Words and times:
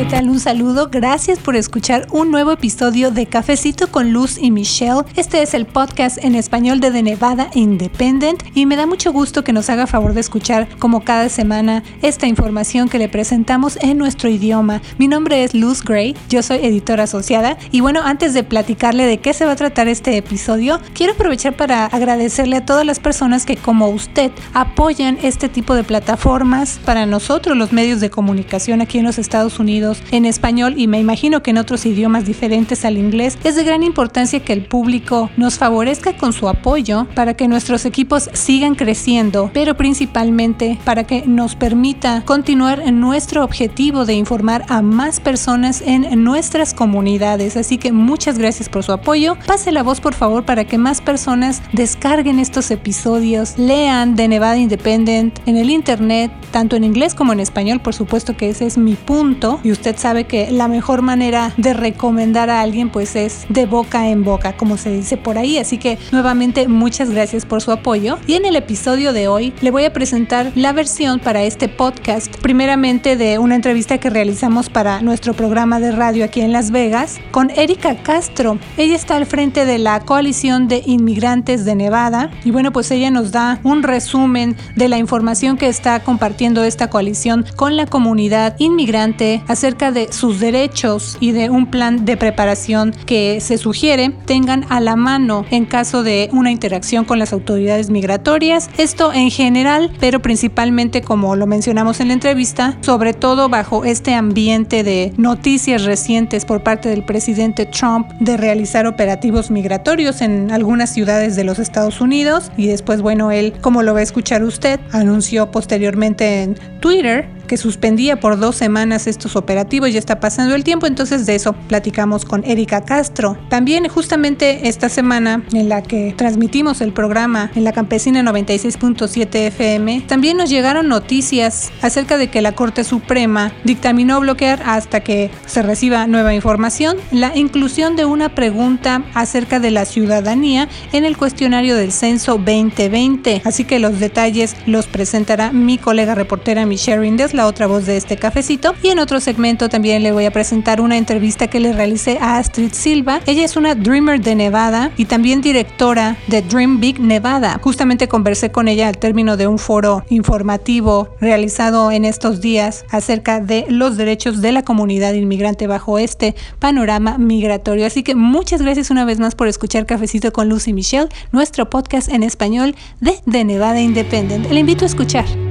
¿Qué 0.00 0.06
tal? 0.06 0.30
Un 0.30 0.40
saludo. 0.40 0.88
Gracias 0.90 1.38
por 1.40 1.56
escuchar 1.56 2.06
un 2.10 2.30
nuevo 2.30 2.52
episodio 2.52 3.10
de 3.10 3.26
Cafecito 3.26 3.88
con 3.88 4.14
Luz 4.14 4.38
y 4.38 4.50
Michelle. 4.50 5.02
Este 5.14 5.42
es 5.42 5.52
el 5.52 5.66
podcast 5.66 6.16
en 6.24 6.34
español 6.34 6.80
de 6.80 6.90
The 6.90 7.02
Nevada 7.02 7.50
Independent 7.52 8.42
y 8.54 8.64
me 8.64 8.76
da 8.76 8.86
mucho 8.86 9.12
gusto 9.12 9.44
que 9.44 9.52
nos 9.52 9.68
haga 9.68 9.86
favor 9.86 10.14
de 10.14 10.20
escuchar 10.20 10.70
como 10.78 11.04
cada 11.04 11.28
semana 11.28 11.82
esta 12.00 12.26
información 12.26 12.88
que 12.88 12.96
le 12.96 13.10
presentamos 13.10 13.76
en 13.82 13.98
nuestro 13.98 14.30
idioma. 14.30 14.80
Mi 14.96 15.06
nombre 15.06 15.44
es 15.44 15.52
Luz 15.52 15.84
Gray, 15.84 16.16
yo 16.30 16.42
soy 16.42 16.64
editora 16.64 17.02
asociada 17.02 17.58
y 17.70 17.80
bueno, 17.80 18.00
antes 18.02 18.32
de 18.32 18.42
platicarle 18.42 19.04
de 19.04 19.18
qué 19.18 19.34
se 19.34 19.44
va 19.44 19.52
a 19.52 19.56
tratar 19.56 19.86
este 19.86 20.16
episodio, 20.16 20.80
quiero 20.94 21.12
aprovechar 21.12 21.56
para 21.56 21.84
agradecerle 21.84 22.56
a 22.56 22.64
todas 22.64 22.86
las 22.86 23.00
personas 23.00 23.44
que 23.44 23.58
como 23.58 23.90
usted 23.90 24.32
apoyan 24.54 25.18
este 25.22 25.50
tipo 25.50 25.74
de 25.74 25.84
plataformas 25.84 26.80
para 26.86 27.04
nosotros 27.04 27.54
los 27.54 27.74
medios 27.74 28.00
de 28.00 28.08
comunicación 28.08 28.80
aquí 28.80 28.96
en 28.96 29.04
los 29.04 29.18
Estados 29.18 29.58
Unidos 29.58 29.89
en 30.10 30.24
español 30.24 30.74
y 30.76 30.86
me 30.86 31.00
imagino 31.00 31.42
que 31.42 31.50
en 31.50 31.58
otros 31.58 31.86
idiomas 31.86 32.24
diferentes 32.24 32.84
al 32.84 32.98
inglés, 32.98 33.38
es 33.44 33.56
de 33.56 33.64
gran 33.64 33.82
importancia 33.82 34.40
que 34.40 34.52
el 34.52 34.64
público 34.64 35.30
nos 35.36 35.58
favorezca 35.58 36.16
con 36.16 36.32
su 36.32 36.48
apoyo 36.48 37.06
para 37.14 37.34
que 37.34 37.48
nuestros 37.48 37.84
equipos 37.84 38.30
sigan 38.32 38.74
creciendo, 38.74 39.50
pero 39.52 39.76
principalmente 39.76 40.78
para 40.84 41.04
que 41.04 41.22
nos 41.26 41.56
permita 41.56 42.22
continuar 42.24 42.92
nuestro 42.92 43.44
objetivo 43.44 44.04
de 44.04 44.14
informar 44.14 44.64
a 44.68 44.82
más 44.82 45.20
personas 45.20 45.82
en 45.84 46.22
nuestras 46.22 46.74
comunidades. 46.74 47.56
Así 47.56 47.78
que 47.78 47.92
muchas 47.92 48.38
gracias 48.38 48.68
por 48.68 48.84
su 48.84 48.92
apoyo. 48.92 49.36
Pase 49.46 49.72
la 49.72 49.82
voz 49.82 50.00
por 50.00 50.14
favor 50.14 50.44
para 50.44 50.64
que 50.64 50.78
más 50.78 51.00
personas 51.00 51.62
descarguen 51.72 52.38
estos 52.38 52.70
episodios, 52.70 53.58
lean 53.58 54.16
de 54.16 54.28
Nevada 54.28 54.56
Independent 54.56 55.38
en 55.46 55.56
el 55.56 55.70
internet, 55.70 56.30
tanto 56.50 56.76
en 56.76 56.84
inglés 56.84 57.14
como 57.14 57.32
en 57.32 57.40
español, 57.40 57.80
por 57.80 57.94
supuesto 57.94 58.36
que 58.36 58.50
ese 58.50 58.66
es 58.66 58.78
mi 58.78 58.94
punto 58.94 59.60
usted 59.80 59.96
sabe 59.96 60.24
que 60.24 60.50
la 60.50 60.68
mejor 60.68 61.00
manera 61.00 61.54
de 61.56 61.72
recomendar 61.72 62.50
a 62.50 62.60
alguien 62.60 62.90
pues 62.90 63.16
es 63.16 63.46
de 63.48 63.64
boca 63.64 64.10
en 64.10 64.24
boca, 64.24 64.54
como 64.54 64.76
se 64.76 64.90
dice 64.90 65.16
por 65.16 65.38
ahí. 65.38 65.56
Así 65.56 65.78
que 65.78 65.98
nuevamente 66.12 66.68
muchas 66.68 67.08
gracias 67.08 67.46
por 67.46 67.62
su 67.62 67.72
apoyo. 67.72 68.18
Y 68.26 68.34
en 68.34 68.44
el 68.44 68.56
episodio 68.56 69.14
de 69.14 69.26
hoy 69.26 69.54
le 69.62 69.70
voy 69.70 69.86
a 69.86 69.92
presentar 69.94 70.52
la 70.54 70.74
versión 70.74 71.18
para 71.18 71.44
este 71.44 71.68
podcast, 71.68 72.36
primeramente 72.42 73.16
de 73.16 73.38
una 73.38 73.54
entrevista 73.54 73.96
que 73.96 74.10
realizamos 74.10 74.68
para 74.68 75.00
nuestro 75.00 75.32
programa 75.32 75.80
de 75.80 75.92
radio 75.92 76.26
aquí 76.26 76.42
en 76.42 76.52
Las 76.52 76.72
Vegas 76.72 77.18
con 77.30 77.48
Erika 77.48 78.02
Castro. 78.02 78.58
Ella 78.76 78.96
está 78.96 79.16
al 79.16 79.24
frente 79.24 79.64
de 79.64 79.78
la 79.78 80.00
coalición 80.00 80.68
de 80.68 80.82
inmigrantes 80.84 81.64
de 81.64 81.74
Nevada 81.74 82.30
y 82.44 82.50
bueno 82.50 82.70
pues 82.70 82.90
ella 82.90 83.10
nos 83.10 83.32
da 83.32 83.60
un 83.64 83.82
resumen 83.82 84.56
de 84.76 84.88
la 84.88 84.98
información 84.98 85.56
que 85.56 85.68
está 85.68 86.00
compartiendo 86.00 86.64
esta 86.64 86.90
coalición 86.90 87.46
con 87.56 87.78
la 87.78 87.86
comunidad 87.86 88.56
inmigrante 88.58 89.42
acerca 89.60 89.92
de 89.92 90.10
sus 90.10 90.40
derechos 90.40 91.18
y 91.20 91.32
de 91.32 91.50
un 91.50 91.66
plan 91.66 92.06
de 92.06 92.16
preparación 92.16 92.94
que 93.04 93.42
se 93.42 93.58
sugiere 93.58 94.10
tengan 94.24 94.64
a 94.70 94.80
la 94.80 94.96
mano 94.96 95.44
en 95.50 95.66
caso 95.66 96.02
de 96.02 96.30
una 96.32 96.50
interacción 96.50 97.04
con 97.04 97.18
las 97.18 97.34
autoridades 97.34 97.90
migratorias. 97.90 98.70
Esto 98.78 99.12
en 99.12 99.30
general, 99.30 99.92
pero 100.00 100.22
principalmente 100.22 101.02
como 101.02 101.36
lo 101.36 101.46
mencionamos 101.46 102.00
en 102.00 102.08
la 102.08 102.14
entrevista, 102.14 102.78
sobre 102.80 103.12
todo 103.12 103.50
bajo 103.50 103.84
este 103.84 104.14
ambiente 104.14 104.82
de 104.82 105.12
noticias 105.18 105.84
recientes 105.84 106.46
por 106.46 106.62
parte 106.62 106.88
del 106.88 107.04
presidente 107.04 107.66
Trump 107.66 108.08
de 108.18 108.38
realizar 108.38 108.86
operativos 108.86 109.50
migratorios 109.50 110.22
en 110.22 110.52
algunas 110.52 110.88
ciudades 110.88 111.36
de 111.36 111.44
los 111.44 111.58
Estados 111.58 112.00
Unidos 112.00 112.50
y 112.56 112.68
después, 112.68 113.02
bueno, 113.02 113.30
él, 113.30 113.52
como 113.60 113.82
lo 113.82 113.92
va 113.92 114.00
a 114.00 114.04
escuchar 114.04 114.42
usted, 114.42 114.80
anunció 114.90 115.50
posteriormente 115.50 116.44
en 116.44 116.54
Twitter 116.80 117.39
que 117.50 117.56
suspendía 117.56 118.20
por 118.20 118.38
dos 118.38 118.54
semanas 118.54 119.08
estos 119.08 119.34
operativos, 119.34 119.92
ya 119.92 119.98
está 119.98 120.20
pasando 120.20 120.54
el 120.54 120.62
tiempo, 120.62 120.86
entonces 120.86 121.26
de 121.26 121.34
eso 121.34 121.52
platicamos 121.52 122.24
con 122.24 122.44
Erika 122.44 122.84
Castro. 122.84 123.36
También 123.48 123.88
justamente 123.88 124.68
esta 124.68 124.88
semana 124.88 125.42
en 125.52 125.68
la 125.68 125.82
que 125.82 126.14
transmitimos 126.16 126.80
el 126.80 126.92
programa 126.92 127.50
en 127.56 127.64
la 127.64 127.72
campesina 127.72 128.22
96.7 128.22 129.34
FM, 129.48 130.02
también 130.06 130.36
nos 130.36 130.48
llegaron 130.48 130.86
noticias 130.86 131.72
acerca 131.82 132.18
de 132.18 132.28
que 132.28 132.40
la 132.40 132.52
Corte 132.52 132.84
Suprema 132.84 133.50
dictaminó 133.64 134.20
bloquear 134.20 134.62
hasta 134.64 135.00
que 135.00 135.32
se 135.46 135.62
reciba 135.62 136.06
nueva 136.06 136.34
información 136.34 136.98
la 137.10 137.36
inclusión 137.36 137.96
de 137.96 138.04
una 138.04 138.28
pregunta 138.28 139.02
acerca 139.12 139.58
de 139.58 139.72
la 139.72 139.86
ciudadanía 139.86 140.68
en 140.92 141.04
el 141.04 141.16
cuestionario 141.16 141.74
del 141.74 141.90
censo 141.90 142.34
2020. 142.34 143.42
Así 143.44 143.64
que 143.64 143.80
los 143.80 143.98
detalles 143.98 144.54
los 144.66 144.86
presentará 144.86 145.50
mi 145.50 145.78
colega 145.78 146.14
reportera 146.14 146.64
Michelle 146.64 147.00
Rindes, 147.00 147.34
otra 147.46 147.66
voz 147.66 147.86
de 147.86 147.96
este 147.96 148.16
cafecito. 148.16 148.74
Y 148.82 148.88
en 148.88 148.98
otro 148.98 149.20
segmento 149.20 149.68
también 149.68 150.02
le 150.02 150.12
voy 150.12 150.24
a 150.24 150.30
presentar 150.30 150.80
una 150.80 150.96
entrevista 150.96 151.48
que 151.48 151.60
le 151.60 151.72
realicé 151.72 152.18
a 152.20 152.38
Astrid 152.38 152.72
Silva. 152.72 153.20
Ella 153.26 153.44
es 153.44 153.56
una 153.56 153.74
Dreamer 153.74 154.20
de 154.20 154.34
Nevada 154.34 154.90
y 154.96 155.04
también 155.04 155.40
directora 155.40 156.16
de 156.26 156.42
Dream 156.42 156.80
Big 156.80 157.00
Nevada. 157.00 157.60
Justamente 157.62 158.08
conversé 158.08 158.50
con 158.50 158.68
ella 158.68 158.88
al 158.88 158.98
término 158.98 159.36
de 159.36 159.46
un 159.46 159.58
foro 159.58 160.04
informativo 160.08 161.08
realizado 161.20 161.90
en 161.90 162.04
estos 162.04 162.40
días 162.40 162.84
acerca 162.90 163.40
de 163.40 163.66
los 163.68 163.96
derechos 163.96 164.40
de 164.40 164.52
la 164.52 164.62
comunidad 164.62 165.14
inmigrante 165.14 165.66
bajo 165.66 165.98
este 165.98 166.34
panorama 166.58 167.18
migratorio. 167.18 167.86
Así 167.86 168.02
que 168.02 168.14
muchas 168.14 168.62
gracias 168.62 168.90
una 168.90 169.04
vez 169.04 169.18
más 169.20 169.34
por 169.34 169.48
escuchar 169.48 169.86
Cafecito 169.86 170.32
con 170.32 170.48
Lucy 170.48 170.72
Michelle, 170.72 171.08
nuestro 171.32 171.68
podcast 171.70 172.08
en 172.08 172.22
español 172.22 172.74
de 173.00 173.16
The 173.30 173.44
Nevada 173.44 173.80
Independent. 173.80 174.50
Le 174.50 174.60
invito 174.60 174.84
a 174.84 174.88
escuchar. 174.88 175.49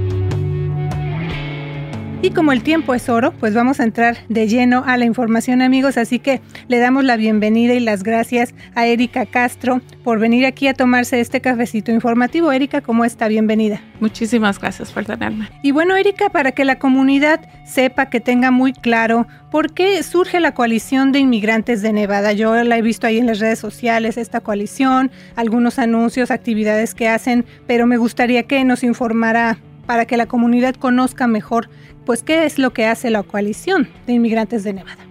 Y 2.21 2.31
como 2.31 2.51
el 2.51 2.63
tiempo 2.63 2.93
es 2.93 3.07
oro, 3.07 3.31
pues 3.39 3.53
vamos 3.53 3.79
a 3.79 3.85
entrar 3.85 4.17
de 4.27 4.49
lleno 4.49 4.83
a 4.85 4.97
la 4.97 5.05
información 5.05 5.61
amigos, 5.61 5.95
así 5.95 6.19
que 6.19 6.41
le 6.67 6.77
damos 6.77 7.05
la 7.05 7.15
bienvenida 7.15 7.73
y 7.75 7.79
las 7.79 8.03
gracias 8.03 8.53
a 8.75 8.85
Erika 8.87 9.25
Castro 9.25 9.79
por 10.03 10.19
venir 10.19 10.45
aquí 10.45 10.67
a 10.67 10.73
tomarse 10.73 11.21
este 11.21 11.39
cafecito 11.39 11.93
informativo. 11.93 12.51
Erika, 12.51 12.81
¿cómo 12.81 13.05
está? 13.05 13.29
Bienvenida. 13.29 13.81
Muchísimas 14.01 14.59
gracias 14.59 14.91
por 14.91 15.05
tenerme. 15.05 15.47
Y 15.63 15.71
bueno, 15.71 15.95
Erika, 15.95 16.29
para 16.29 16.51
que 16.51 16.65
la 16.65 16.77
comunidad 16.77 17.39
sepa, 17.63 18.09
que 18.09 18.19
tenga 18.19 18.51
muy 18.51 18.73
claro 18.73 19.25
por 19.49 19.73
qué 19.73 20.03
surge 20.03 20.41
la 20.41 20.53
coalición 20.53 21.13
de 21.13 21.19
inmigrantes 21.19 21.81
de 21.81 21.93
Nevada. 21.93 22.33
Yo 22.33 22.53
la 22.65 22.77
he 22.77 22.81
visto 22.81 23.07
ahí 23.07 23.17
en 23.17 23.27
las 23.27 23.39
redes 23.39 23.59
sociales, 23.59 24.17
esta 24.17 24.41
coalición, 24.41 25.09
algunos 25.37 25.79
anuncios, 25.79 26.31
actividades 26.31 26.95
que 26.95 27.07
hacen, 27.07 27.45
pero 27.65 27.87
me 27.87 27.95
gustaría 27.95 28.43
que 28.43 28.61
nos 28.65 28.83
informara 28.83 29.57
para 29.89 30.05
que 30.05 30.17
la 30.17 30.27
comunidad 30.27 30.75
conozca 30.75 31.25
mejor, 31.25 31.67
pues, 32.05 32.23
qué 32.23 32.45
es 32.45 32.59
lo 32.59 32.71
que 32.71 32.85
hace 32.85 33.09
la 33.09 33.23
coalición 33.23 33.89
de 34.07 34.13
inmigrantes 34.13 34.63
de 34.63 34.73
Nevada. 34.73 35.09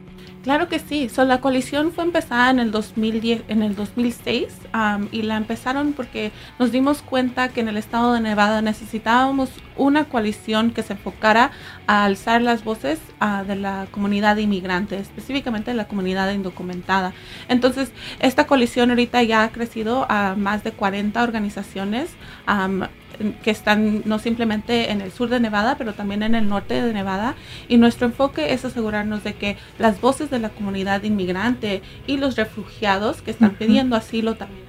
Claro 0.49 0.69
que 0.69 0.79
sí. 0.79 1.09
So, 1.09 1.25
la 1.25 1.43
coalición 1.43 1.93
fue 1.93 2.05
empezada 2.05 2.49
en 2.49 2.59
el 2.59 2.71
2010, 2.71 3.43
en 3.49 3.63
el 3.63 3.75
2006 3.75 4.47
y 5.11 5.23
la 5.23 5.37
empezaron 5.37 5.93
porque 5.93 6.31
nos 6.59 6.73
dimos 6.73 7.03
cuenta 7.03 7.49
que 7.49 7.61
en 7.61 7.69
el 7.69 7.77
estado 7.77 8.15
de 8.15 8.21
Nevada 8.21 8.63
necesitábamos 8.63 9.51
una 9.77 10.05
coalición 10.05 10.71
que 10.71 10.83
se 10.83 10.95
enfocara 10.95 11.51
a 11.87 12.05
alzar 12.05 12.41
las 12.41 12.65
voces 12.65 12.99
ah, 13.21 13.45
de 13.47 13.57
la 13.57 13.89
comunidad 13.91 14.39
inmigrante, 14.39 14.97
específicamente 14.97 15.73
de 15.73 15.77
la 15.77 15.87
comunidad 15.87 16.33
indocumentada. 16.33 17.13
Entonces, 17.49 17.91
esta 18.21 18.47
coalición 18.47 18.89
ahorita 18.89 19.23
ya 19.25 19.43
ha 19.43 19.51
crecido 19.51 20.07
a 20.09 20.35
más 20.35 20.65
de 20.65 20.73
40 20.73 21.23
organizaciones 21.23 22.11
que 23.43 23.51
están 23.51 24.03
no 24.05 24.19
simplemente 24.19 24.91
en 24.91 25.01
el 25.01 25.13
sur 25.13 25.29
de 25.29 25.41
Nevada, 25.41 25.77
pero 25.77 25.95
también 25.95 26.23
en 26.23 26.35
el 26.35 26.49
norte 26.49 26.81
de 26.81 26.93
Nevada. 26.93 27.35
Y 27.69 27.77
nuestro 27.77 28.07
enfoque 28.07 28.53
es 28.53 28.65
asegurarnos 28.65 29.25
de 29.25 29.35
que 29.35 29.57
las 29.79 30.01
voces 30.01 30.31
de 30.31 30.39
la 30.39 30.51
comunidad 30.51 31.03
inmigrante 31.03 31.83
y 32.07 32.17
los 32.17 32.37
refugiados 32.37 33.23
que 33.23 33.31
están 33.31 33.55
pidiendo 33.57 33.97
asilo 33.97 34.37
también 34.37 34.68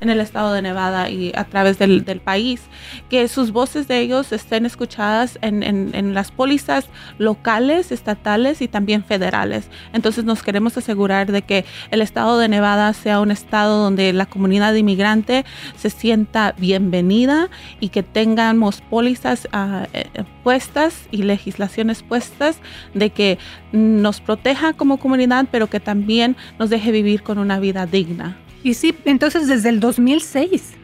en 0.00 0.10
el 0.10 0.20
estado 0.20 0.52
de 0.52 0.62
Nevada 0.62 1.08
y 1.10 1.32
a 1.34 1.44
través 1.44 1.78
del, 1.78 2.04
país, 2.24 2.62
que 3.08 3.28
sus 3.28 3.52
voces 3.52 3.88
de 3.88 4.00
ellos 4.00 4.32
estén 4.32 4.66
escuchadas 4.66 5.38
en, 5.42 5.62
en, 5.62 6.14
las 6.14 6.30
pólizas 6.30 6.88
locales, 7.18 7.92
estatales 7.92 8.62
y 8.62 8.68
también 8.68 9.04
federales. 9.04 9.70
Entonces 9.92 10.24
nos 10.24 10.42
queremos 10.42 10.76
asegurar 10.76 11.30
de 11.30 11.42
que 11.42 11.64
el 11.90 12.02
estado 12.02 12.38
de 12.38 12.48
Nevada 12.48 12.92
sea 12.92 13.20
un 13.20 13.30
estado 13.30 13.82
donde 13.82 14.12
la 14.12 14.26
comunidad 14.26 14.74
inmigrante 14.74 15.44
se 15.76 15.90
sienta 15.90 16.54
bienvenida 16.58 17.48
y 17.80 17.90
que 17.90 18.02
tengamos 18.02 18.80
pólizas 18.80 19.46
uh, 19.52 20.24
puestas 20.42 21.08
y 21.10 21.22
legislaciones 21.22 22.02
puestas 22.02 22.60
de 22.94 23.10
que 23.10 23.38
nos 23.72 24.20
proteja 24.20 24.72
como 24.72 24.98
comunidad, 24.98 25.46
pero 25.50 25.68
que 25.68 25.80
también 25.80 26.36
nos 26.58 26.70
deje 26.70 26.90
vivir 26.90 27.22
con 27.22 27.38
una 27.38 27.60
vida 27.60 27.86
digna. 27.86 28.38
Y 28.66 28.74
sí, 28.74 28.96
entonces 29.04 29.46
desde 29.46 29.68
el 29.68 29.78
2006. 29.78 30.75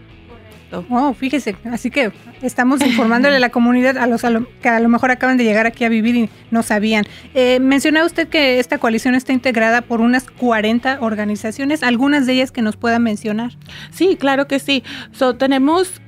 Oh, 0.73 1.13
fíjese, 1.15 1.57
así 1.71 1.91
que 1.91 2.13
estamos 2.41 2.81
informándole 2.83 3.37
a 3.37 3.41
la 3.41 3.51
comunidad 3.51 3.99
a 3.99 4.07
los 4.07 4.23
que 4.63 4.69
a 4.69 4.81
lo 4.81 4.89
mejor 4.89 5.11
acaban 5.11 5.37
de 5.37 5.45
llegar 5.45 5.67
aquí 5.67 5.85
a 5.85 5.89
vivir 5.89 6.17
y 6.17 6.31
no 6.51 6.63
sabían. 6.63 7.05
Eh, 7.35 7.61
mencionaba 7.61 8.07
usted 8.07 8.29
que 8.29 8.59
esta 8.59 8.79
coalición 8.79 9.15
está 9.15 9.33
integrada 9.33 9.83
por 9.83 10.01
unas 10.01 10.31
40 10.31 10.99
organizaciones, 11.01 11.83
algunas 11.83 12.27
de 12.27 12.35
ellas 12.35 12.53
que 12.53 12.63
nos 12.63 12.77
puedan 12.77 13.03
mencionar. 13.03 13.53
Sí, 13.91 14.17
claro 14.19 14.47
que 14.47 14.59
sí. 14.59 14.83
So, 15.13 15.35
tenemos 15.35 16.01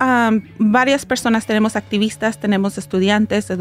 varias 0.58 1.06
personas, 1.06 1.46
tenemos 1.46 1.76
activistas, 1.76 2.40
tenemos 2.40 2.78
estudiantes, 2.78 3.52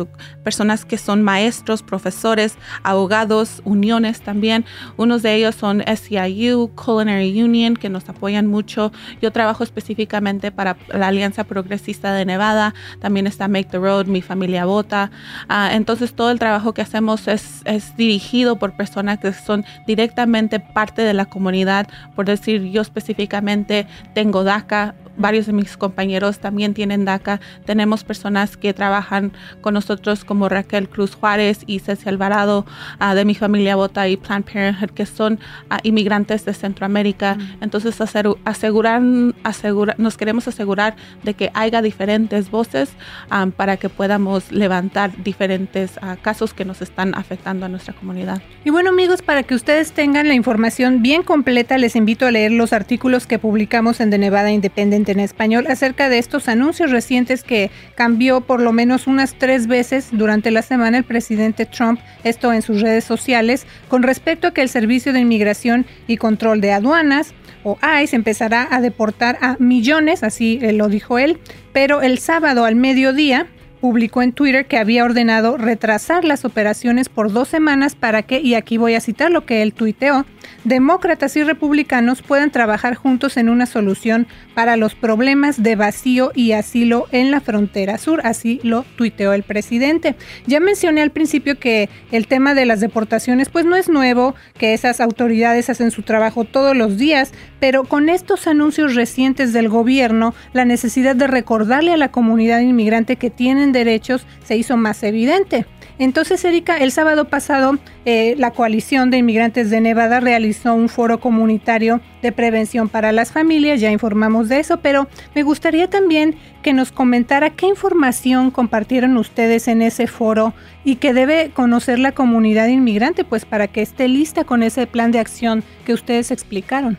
personas 0.43 0.85
que 0.85 0.97
son 0.97 1.21
maestros, 1.23 1.83
profesores, 1.83 2.57
abogados, 2.83 3.61
uniones 3.65 4.21
también. 4.21 4.65
Unos 4.97 5.21
de 5.21 5.35
ellos 5.35 5.55
son 5.55 5.83
SEIU, 5.85 6.71
Culinary 6.75 7.41
Union, 7.41 7.75
que 7.75 7.89
nos 7.89 8.07
apoyan 8.09 8.47
mucho. 8.47 8.91
Yo 9.21 9.31
trabajo 9.31 9.63
específicamente 9.63 10.51
para 10.51 10.77
la 10.93 11.07
Alianza 11.07 11.43
Progresista 11.43 12.13
de 12.13 12.25
Nevada. 12.25 12.73
También 12.99 13.27
está 13.27 13.47
Make 13.47 13.69
the 13.71 13.77
Road, 13.77 14.05
Mi 14.05 14.21
Familia 14.21 14.65
Vota. 14.65 15.11
Ah, 15.49 15.71
entonces 15.73 16.13
todo 16.13 16.31
el 16.31 16.39
trabajo 16.39 16.73
que 16.73 16.81
hacemos 16.81 17.27
es, 17.27 17.61
es 17.65 17.95
dirigido 17.97 18.57
por 18.57 18.75
personas 18.75 19.19
que 19.19 19.33
son 19.33 19.65
directamente 19.87 20.59
parte 20.59 21.01
de 21.01 21.13
la 21.13 21.25
comunidad. 21.25 21.87
Por 22.15 22.25
decir, 22.25 22.63
yo 22.71 22.81
específicamente 22.81 23.87
tengo 24.13 24.43
DACA, 24.43 24.95
varios 25.17 25.45
de 25.45 25.53
mis 25.53 25.77
compañeros 25.77 26.39
también 26.39 26.73
tienen 26.73 27.05
DACA. 27.05 27.39
Tenemos 27.65 28.03
personas 28.03 28.57
que 28.57 28.73
trabajan 28.73 29.31
con 29.61 29.73
nosotros 29.73 30.23
como 30.25 30.49
Raquel 30.49 30.89
Cruz 30.89 31.15
Juárez 31.15 31.59
y 31.67 31.79
Ceci 31.79 32.09
Alvarado 32.09 32.65
ah, 32.99 33.15
de 33.15 33.25
mi 33.25 33.35
familia 33.35 33.75
Bota 33.75 34.07
y 34.07 34.17
Planned 34.17 34.45
Parenthood, 34.45 34.91
que 34.91 35.05
son 35.05 35.39
ah, 35.69 35.79
inmigrantes 35.83 36.45
de 36.45 36.53
Centroamérica. 36.53 37.35
Mm. 37.35 37.63
Entonces, 37.63 37.99
asegurar, 38.01 39.01
asegurar, 39.43 39.99
nos 39.99 40.17
queremos 40.17 40.47
asegurar 40.47 40.82
de 41.23 41.33
que 41.33 41.51
haya 41.53 41.81
diferentes 41.81 42.51
voces 42.51 42.89
ah, 43.29 43.47
para 43.55 43.77
que 43.77 43.89
podamos 43.89 44.51
levantar 44.51 45.11
diferentes 45.23 45.91
casos 46.21 46.53
que 46.53 46.65
nos 46.65 46.81
están 46.81 47.15
afectando 47.15 47.65
a 47.65 47.69
nuestra 47.69 47.93
comunidad. 47.93 48.41
Y 48.65 48.69
bueno, 48.69 48.89
amigos, 48.89 49.21
para 49.21 49.43
que 49.43 49.55
ustedes 49.55 49.91
tengan 49.93 50.27
la 50.27 50.33
información 50.33 51.01
bien 51.01 51.23
completa, 51.23 51.77
les 51.77 51.95
invito 51.95 52.25
a 52.25 52.31
leer 52.31 52.51
los 52.51 52.73
artículos 52.73 53.27
que 53.27 53.39
publicamos 53.39 53.99
en 53.99 54.09
The 54.09 54.17
Nevada 54.17 54.51
Independent 54.51 55.09
en 55.09 55.19
español 55.19 55.67
acerca 55.67 56.09
de 56.09 56.19
estos 56.19 56.47
anuncios 56.47 56.91
recientes 56.91 57.43
que 57.43 57.71
cambió 57.95 58.41
por 58.41 58.61
lo 58.61 58.71
menos 58.71 59.07
unas 59.07 59.35
tres 59.35 59.67
veces 59.67 60.09
durante 60.11 60.51
la 60.51 60.61
semana 60.61 60.97
el 60.97 61.03
presidente 61.03 61.65
Trump, 61.65 61.99
esto 62.23 62.53
en 62.53 62.61
sus 62.61 62.81
redes 62.81 63.03
sociales, 63.03 63.65
con 63.89 64.03
respecto 64.03 64.47
a 64.47 64.51
que 64.51 64.61
el 64.61 64.69
Servicio 64.69 65.13
de 65.13 65.19
Inmigración 65.19 65.85
y 66.07 66.17
Control 66.17 66.61
de 66.61 66.71
Aduanas 66.71 67.33
o 67.63 67.77
ICE 68.01 68.15
empezará 68.15 68.67
a 68.71 68.81
deportar 68.81 69.37
a 69.41 69.55
millones, 69.59 70.23
así 70.23 70.59
lo 70.73 70.89
dijo 70.89 71.17
él, 71.17 71.39
pero 71.71 72.01
el 72.01 72.19
sábado 72.19 72.65
al 72.65 72.75
mediodía 72.75 73.47
publicó 73.83 74.21
en 74.21 74.31
Twitter 74.31 74.65
que 74.65 74.77
había 74.77 75.03
ordenado 75.03 75.57
retrasar 75.57 76.23
las 76.23 76.45
operaciones 76.45 77.09
por 77.09 77.33
dos 77.33 77.49
semanas 77.49 77.95
para 77.95 78.21
que, 78.23 78.39
y 78.39 78.55
aquí 78.55 78.77
voy 78.77 78.95
a 78.95 79.01
citar 79.01 79.29
lo 79.29 79.45
que 79.45 79.61
él 79.61 79.73
tuiteó, 79.73 80.25
demócratas 80.63 81.35
y 81.35 81.43
republicanos 81.43 82.21
puedan 82.21 82.49
trabajar 82.49 82.95
juntos 82.95 83.35
en 83.35 83.49
una 83.49 83.65
solución 83.65 84.25
para 84.55 84.77
los 84.77 84.95
problemas 84.95 85.61
de 85.61 85.75
vacío 85.75 86.31
y 86.33 86.53
asilo 86.53 87.07
en 87.11 87.29
la 87.29 87.41
frontera 87.41 87.97
sur, 87.97 88.21
así 88.23 88.61
lo 88.63 88.85
tuiteó 88.95 89.33
el 89.33 89.43
presidente. 89.43 90.15
Ya 90.47 90.61
mencioné 90.61 91.01
al 91.01 91.11
principio 91.11 91.59
que 91.59 91.89
el 92.13 92.27
tema 92.27 92.53
de 92.53 92.65
las 92.65 92.79
deportaciones 92.79 93.49
pues 93.49 93.65
no 93.65 93.75
es 93.75 93.89
nuevo, 93.89 94.33
que 94.57 94.73
esas 94.73 95.01
autoridades 95.01 95.69
hacen 95.69 95.91
su 95.91 96.03
trabajo 96.03 96.45
todos 96.45 96.73
los 96.73 96.97
días, 96.97 97.33
pero 97.59 97.83
con 97.83 98.07
estos 98.07 98.47
anuncios 98.47 98.95
recientes 98.95 99.51
del 99.51 99.67
gobierno, 99.67 100.33
la 100.53 100.63
necesidad 100.63 101.17
de 101.17 101.27
recordarle 101.27 101.91
a 101.91 101.97
la 101.97 102.11
comunidad 102.11 102.61
inmigrante 102.61 103.17
que 103.17 103.29
tienen 103.29 103.72
derechos 103.73 104.25
se 104.45 104.55
hizo 104.55 104.77
más 104.77 105.03
evidente. 105.03 105.65
Entonces, 105.99 106.43
Erika, 106.43 106.77
el 106.77 106.91
sábado 106.91 107.25
pasado 107.25 107.77
eh, 108.05 108.35
la 108.37 108.51
coalición 108.51 109.11
de 109.11 109.17
inmigrantes 109.17 109.69
de 109.69 109.79
Nevada 109.79 110.19
realizó 110.19 110.73
un 110.73 110.89
foro 110.89 111.19
comunitario 111.19 112.01
de 112.21 112.31
prevención 112.31 112.89
para 112.89 113.11
las 113.11 113.31
familias, 113.31 113.79
ya 113.79 113.91
informamos 113.91 114.49
de 114.49 114.59
eso, 114.59 114.77
pero 114.77 115.07
me 115.35 115.43
gustaría 115.43 115.89
también 115.89 116.35
que 116.63 116.73
nos 116.73 116.91
comentara 116.91 117.51
qué 117.51 117.67
información 117.67 118.49
compartieron 118.49 119.17
ustedes 119.17 119.67
en 119.67 119.81
ese 119.81 120.07
foro 120.07 120.53
y 120.83 120.95
que 120.95 121.13
debe 121.13 121.51
conocer 121.53 121.99
la 121.99 122.11
comunidad 122.11 122.67
inmigrante, 122.67 123.23
pues 123.23 123.45
para 123.45 123.67
que 123.67 123.81
esté 123.81 124.07
lista 124.07 124.43
con 124.45 124.63
ese 124.63 124.87
plan 124.87 125.11
de 125.11 125.19
acción 125.19 125.63
que 125.85 125.93
ustedes 125.93 126.31
explicaron. 126.31 126.97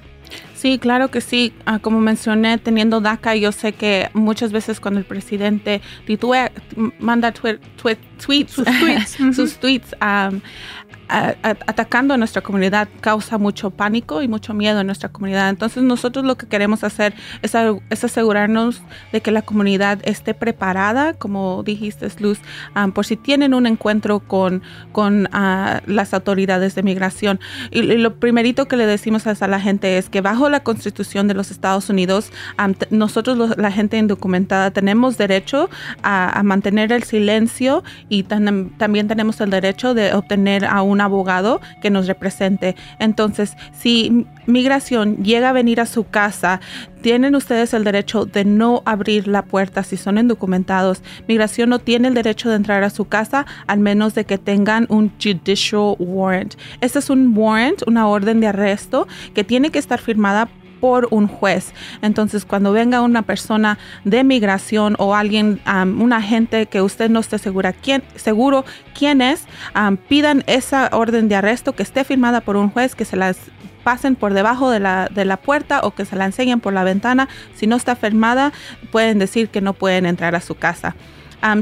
Sí, 0.65 0.79
claro 0.79 1.11
que 1.11 1.21
sí. 1.21 1.53
Ah, 1.67 1.79
como 1.79 2.01
mencioné, 2.01 2.57
teniendo 2.57 3.03
DACA, 3.03 3.35
yo 3.35 3.53
sé 3.53 3.75
que 3.75 4.09
muchas 4.15 4.51
veces 4.51 4.81
cuando 4.81 4.99
el 4.99 5.05
presidente 5.05 5.83
manda 6.99 7.33
tweets, 7.33 7.61
sus 8.51 8.65
tweets, 8.65 9.19
sus 9.37 9.59
tweets 9.59 9.95
atacando 11.09 12.15
a 12.15 12.17
nuestra 12.17 12.43
comunidad 12.43 12.89
causa 13.01 13.39
mucho 13.39 13.71
pánico 13.71 14.23
y 14.23 14.29
mucho 14.29 14.55
miedo 14.55 14.81
en 14.81 14.87
nuestra 14.87 15.09
comunidad. 15.09 15.49
Entonces 15.49 15.83
nosotros 15.83 16.25
lo 16.25 16.37
que 16.37 16.47
queremos 16.47 16.85
hacer 16.85 17.15
es, 17.43 17.55
asegurarnos 18.05 18.83
de 19.13 19.21
que 19.21 19.31
la 19.31 19.43
comunidad 19.43 20.01
esté 20.05 20.35
preparada, 20.35 21.15
como 21.15 21.63
dijiste 21.63 22.09
Luz, 22.21 22.39
por 22.95 23.07
si 23.07 23.17
tienen 23.17 23.55
un 23.55 23.67
encuentro 23.67 24.21
con, 24.21 24.63
con 24.93 25.29
ah, 25.33 25.81
las 25.87 26.15
autoridades 26.15 26.75
de 26.75 26.83
migración. 26.83 27.41
Y, 27.71 27.83
lo 27.83 28.17
primerito 28.17 28.67
que 28.67 28.77
le 28.77 28.87
decimos 28.87 29.27
a 29.27 29.47
la 29.47 29.61
gente 29.61 29.99
es 29.99 30.09
que 30.09 30.21
bajo 30.21 30.49
la 30.49 30.61
constitución 30.61 31.29
de 31.29 31.35
los 31.35 31.51
Estados 31.51 31.89
Unidos, 31.89 32.31
nosotros 32.91 33.57
la 33.57 33.71
gente 33.71 33.99
indocumentada 33.99 34.71
tenemos 34.71 35.19
derecho 35.19 35.71
a, 36.03 36.43
mantener 36.45 36.93
el 36.93 37.05
silencio 37.05 37.83
y 38.09 38.25
también 38.25 39.09
tenemos 39.09 39.41
el 39.41 39.51
derecho 39.51 39.95
de 39.95 40.13
obtener 40.13 40.65
a 40.65 40.83
un 40.83 40.94
abogado 41.01 41.61
que 41.81 41.91
nos 41.91 42.07
represente. 42.07 42.77
Entonces, 42.99 43.57
si 43.73 44.27
migración 44.47 45.17
llega 45.19 45.51
a 45.51 45.53
venir 45.53 45.81
a 45.81 45.87
su 45.87 46.05
casa, 46.05 46.61
tienen 47.03 47.35
ustedes 47.35 47.75
el 47.75 47.85
derecho 47.85 48.25
de 48.25 48.45
no 48.45 48.83
abrir 48.87 49.29
la 49.29 49.43
puerta 49.43 49.83
si 49.83 49.97
son 49.97 50.19
indocumentados. 50.19 51.03
Migración 51.29 51.71
no 51.71 51.79
tiene 51.79 52.09
el 52.09 52.15
derecho 52.15 52.49
de 52.49 52.57
entrar 52.57 52.83
a 52.83 52.91
su 52.91 53.07
casa 53.07 53.47
al 53.67 53.81
menos 53.81 54.15
de 54.15 54.25
que 54.25 54.39
tengan 54.39 54.87
un 54.89 55.13
judicial 55.23 55.97
warrant. 55.99 56.55
Este 56.81 56.99
es 56.99 57.11
un 57.11 57.37
warrant, 57.37 57.83
una 57.87 58.07
orden 58.09 58.41
de 58.41 58.47
arresto 58.47 59.07
que 59.35 59.45
tiene 59.45 59.71
que 59.71 59.79
estar 59.79 60.01
firmada 60.01 60.49
por 60.85 61.09
un 61.11 61.29
juez. 61.29 61.73
Entonces, 62.03 62.45
cuando 62.45 62.71
venga 62.71 63.01
una 63.01 63.23
persona 63.23 63.79
de 64.05 64.23
migración 64.23 64.97
o 64.99 65.15
alguien, 65.15 65.59
un 65.67 66.13
agente 66.13 66.67
que 66.67 66.83
usted 66.83 67.09
no 67.09 67.21
esté 67.21 67.39
segura 67.39 67.73
quién, 67.73 68.03
seguro 68.17 68.67
quién 68.93 69.23
es, 69.23 69.47
pidan 70.11 70.45
esa 70.47 70.91
orden 70.93 71.31
de 71.31 71.37
arresto 71.37 71.73
que 71.73 71.83
esté 71.83 72.05
firmada 72.05 72.43
por 72.43 72.59
un 72.59 72.69
juez, 72.69 72.95
que 72.95 73.07
se 73.07 73.17
las 73.17 73.39
pasen 73.83 74.15
por 74.15 74.35
debajo 74.35 74.69
de 74.69 74.81
la, 74.81 75.09
de 75.11 75.25
la 75.25 75.39
puerta 75.39 75.81
o 75.85 75.93
que 75.93 76.05
se 76.05 76.17
la 76.17 76.27
enseñen 76.27 76.61
por 76.61 76.75
la 76.75 76.85
ventana. 76.85 77.31
Si 77.55 77.67
no 77.67 77.77
está 77.77 77.97
firmada, 77.97 78.53
pueden 78.93 79.19
decir 79.19 79.49
que 79.49 79.63
no 79.63 79.73
pueden 79.73 80.05
entrar 80.05 80.35
a 80.35 80.43
su 80.43 80.55
casa 80.55 80.95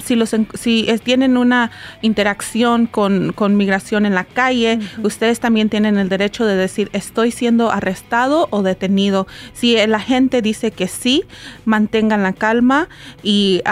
si, 0.05 0.15
los, 0.15 0.35
si 0.55 0.87
tienen 1.03 1.37
una 1.37 1.71
interacción 2.03 2.87
con, 2.87 3.33
migración 3.57 4.07
en 4.07 4.15
la 4.15 4.25
calle, 4.25 4.79
ustedes 5.03 5.41
también 5.41 5.69
tienen 5.69 5.99
el 5.99 6.09
derecho 6.09 6.45
de 6.47 6.57
decir 6.57 6.89
estoy 6.93 7.31
siendo 7.31 7.71
arrestado 7.71 8.49
o 8.51 8.63
detenido. 8.63 9.27
Si 9.53 9.77
el 9.77 9.95
agente 9.95 10.43
dice 10.43 10.71
que 10.71 10.89
sí, 10.89 11.25
mantengan 11.65 12.23
la 12.23 12.33
calma 12.33 12.89
y 13.23 13.63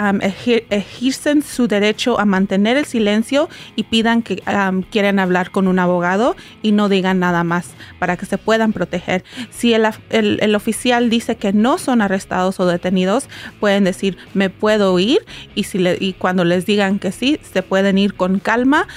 ejercen 0.71 1.43
su 1.43 1.69
derecho 1.69 2.19
a 2.19 2.25
mantener 2.25 2.77
el 2.77 2.85
silencio 2.85 3.49
y 3.77 3.85
pidan 3.85 4.23
que 4.23 4.43
quieren 4.91 5.19
hablar 5.19 5.51
con 5.51 5.69
un 5.69 5.79
abogado 5.79 6.37
y 6.63 6.73
no 6.73 6.89
digan 6.89 7.21
nada 7.21 7.45
más 7.45 7.71
para 7.99 8.17
que 8.17 8.27
se 8.27 8.39
puedan 8.39 8.73
proteger. 8.73 9.25
Si 9.51 9.75
el, 9.75 9.89
el 10.11 10.55
oficial 10.55 11.11
dice 11.11 11.37
que 11.37 11.53
no 11.53 11.79
son 11.79 12.03
arrestados 12.03 12.59
o 12.61 12.67
detenidos, 12.67 13.29
pueden 13.61 13.85
decir 13.85 14.17
me 14.35 14.51
puedo 14.51 14.99
ir 14.99 15.21
y 15.55 15.65
si 15.65 15.79
le, 15.79 16.00
y 16.01 16.15
cuando 16.15 16.45
les 16.45 16.67
digan 16.67 16.99
que 16.99 17.13
sí, 17.13 17.39
se 17.43 17.63
pueden 17.63 17.99
ir 17.99 18.15
con 18.15 18.41
calma 18.41 18.89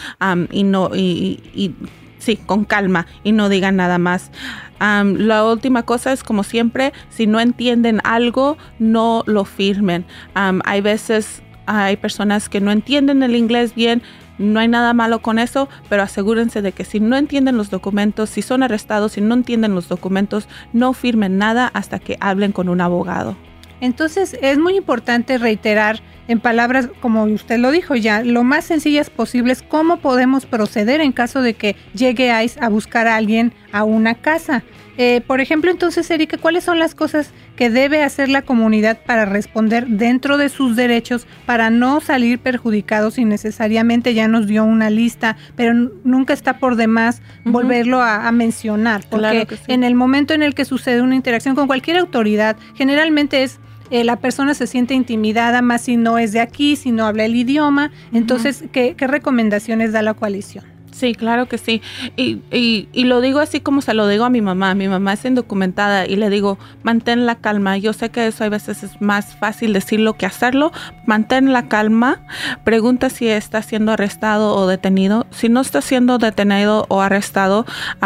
y 0.52 0.64
no 0.64 0.90
y, 0.96 1.76
sí, 2.18 2.38
con 2.38 2.66
calma 2.66 3.06
y 3.24 3.34
no 3.34 3.50
digan 3.50 3.76
nada 3.76 4.00
más. 4.00 4.32
la 4.80 5.46
última 5.46 5.84
cosa 5.84 6.14
es 6.14 6.24
como 6.24 6.44
siempre, 6.44 6.94
si 7.10 7.28
no 7.28 7.40
entienden 7.40 8.02
algo, 8.04 8.58
no 8.80 9.24
lo 9.28 9.46
firmen. 9.46 10.06
hay 10.34 10.82
veces 10.82 11.44
hay 11.66 11.98
personas 11.98 12.50
que 12.50 12.60
no 12.60 12.72
entienden 12.72 13.24
el 13.24 13.36
inglés 13.36 13.74
bien, 13.76 14.02
no 14.38 14.60
hay 14.60 14.68
nada 14.68 14.94
malo 14.94 15.22
con 15.22 15.38
eso, 15.40 15.70
pero 15.90 16.04
asegúrense 16.04 16.62
de 16.62 16.72
que 16.72 16.86
si 16.86 17.00
no 17.00 17.16
entienden 17.16 17.56
los 17.56 17.70
documentos, 17.70 18.30
si 18.30 18.42
son 18.42 18.64
arrestados, 18.64 19.14
si 19.14 19.22
no 19.22 19.36
entienden 19.36 19.76
los 19.76 19.88
documentos, 19.88 20.48
no 20.74 20.94
firmen 20.94 21.38
nada 21.38 21.70
hasta 21.74 22.00
que 22.00 22.18
hablen 22.20 22.52
con 22.52 22.68
un 22.68 22.82
abogado. 22.82 23.38
Entonces 23.80 24.38
es 24.42 24.58
muy 24.58 24.76
importante 24.78 25.38
reiterar 25.38 26.02
en 26.28 26.40
palabras 26.40 26.90
como 27.02 27.24
usted 27.26 27.58
lo 27.58 27.72
dijo 27.72 27.96
ya, 27.96 28.24
lo 28.24 28.44
más 28.44 28.66
sencillas 28.66 29.10
posibles, 29.10 29.64
cómo 29.68 29.98
podemos 29.98 30.46
proceder 30.46 31.02
en 31.02 31.12
caso 31.12 31.42
de 31.42 31.54
que 31.54 31.76
llegue 31.94 32.32
ICE 32.44 32.60
a 32.62 32.70
buscar 32.70 33.08
a 33.08 33.16
alguien 33.16 33.54
a 33.72 33.84
una 33.84 34.16
casa. 34.16 34.64
Eh, 34.98 35.22
por 35.26 35.42
ejemplo, 35.42 35.72
entonces, 35.72 36.10
Erika, 36.12 36.38
¿cuáles 36.38 36.64
son 36.64 36.78
las 36.78 36.94
cosas 36.94 37.32
que 37.56 37.72
debe 37.72 38.04
hacer 38.04 38.30
la 38.30 38.44
comunidad 38.44 39.00
para 39.06 39.26
responder 39.26 39.88
dentro 39.88 40.38
de 40.38 40.50
sus 40.50 40.76
derechos 40.76 41.26
para 41.48 41.72
no 41.72 42.00
salir 42.00 42.38
perjudicados 42.38 43.18
innecesariamente? 43.18 44.14
Ya 44.14 44.28
nos 44.28 44.46
dio 44.46 44.64
una 44.64 44.92
lista, 44.92 45.36
pero 45.56 45.74
nunca 46.04 46.34
está 46.34 46.60
por 46.60 46.76
demás 46.76 47.24
volverlo 47.44 48.02
a, 48.02 48.32
mencionar, 48.32 49.04
porque 49.10 49.48
en 49.68 49.84
el 49.84 49.96
momento 49.96 50.34
en 50.34 50.44
el 50.44 50.54
que 50.56 50.66
sucede 50.66 51.02
una 51.02 51.16
interacción 51.16 51.56
con 51.56 51.68
cualquier 51.68 51.98
autoridad, 51.98 52.56
generalmente 52.76 53.44
es 53.44 53.60
eh, 53.94 54.04
la 54.04 54.16
persona 54.16 54.56
se 54.56 54.66
siente 54.66 54.96
intimidada, 54.96 55.62
más 55.62 55.84
si 55.84 55.98
no 55.98 56.18
es 56.18 56.32
de 56.32 56.40
aquí, 56.40 56.76
si 56.76 56.92
no 56.92 57.06
habla 57.06 57.26
el 57.26 57.36
idioma. 57.36 57.92
Entonces, 58.12 58.64
¿qué 58.72 58.96
recomendaciones 59.00 59.92
da 59.92 60.02
la 60.02 60.16
coalición? 60.16 60.73
Sí, 60.94 61.16
claro 61.16 61.48
que 61.48 61.58
sí. 61.58 61.82
Y, 62.16 62.42
y, 62.52 63.04
lo 63.06 63.20
digo 63.20 63.40
así 63.40 63.60
como 63.60 63.82
se 63.82 63.96
lo 63.96 64.08
digo 64.08 64.26
a 64.26 64.30
mi 64.30 64.42
mamá. 64.42 64.76
Mi 64.76 64.88
mamá 64.88 65.14
es 65.14 65.26
indocumentada 65.26 66.06
y 66.06 66.16
le 66.16 66.30
digo, 66.30 66.60
mantén 66.84 67.26
la 67.26 67.36
calma. 67.36 67.78
Yo 67.78 67.94
sé 67.94 68.12
que 68.12 68.28
eso 68.28 68.44
a 68.44 68.50
veces 68.50 68.84
es 68.84 69.02
más 69.02 69.36
fácil 69.36 69.74
decirlo 69.74 70.14
que 70.14 70.28
hacerlo. 70.28 70.72
Mantén 71.08 71.52
la 71.52 71.68
calma. 71.68 72.20
Pregunta 72.64 73.10
si 73.10 73.28
está 73.28 73.64
siendo 73.64 73.92
arrestado 73.92 74.56
o 74.56 74.68
detenido. 74.68 75.26
Si 75.32 75.50
no 75.50 75.62
está 75.62 75.82
siendo 75.82 76.20
detenido 76.20 76.86
o 76.90 77.02
arrestado, 77.02 77.66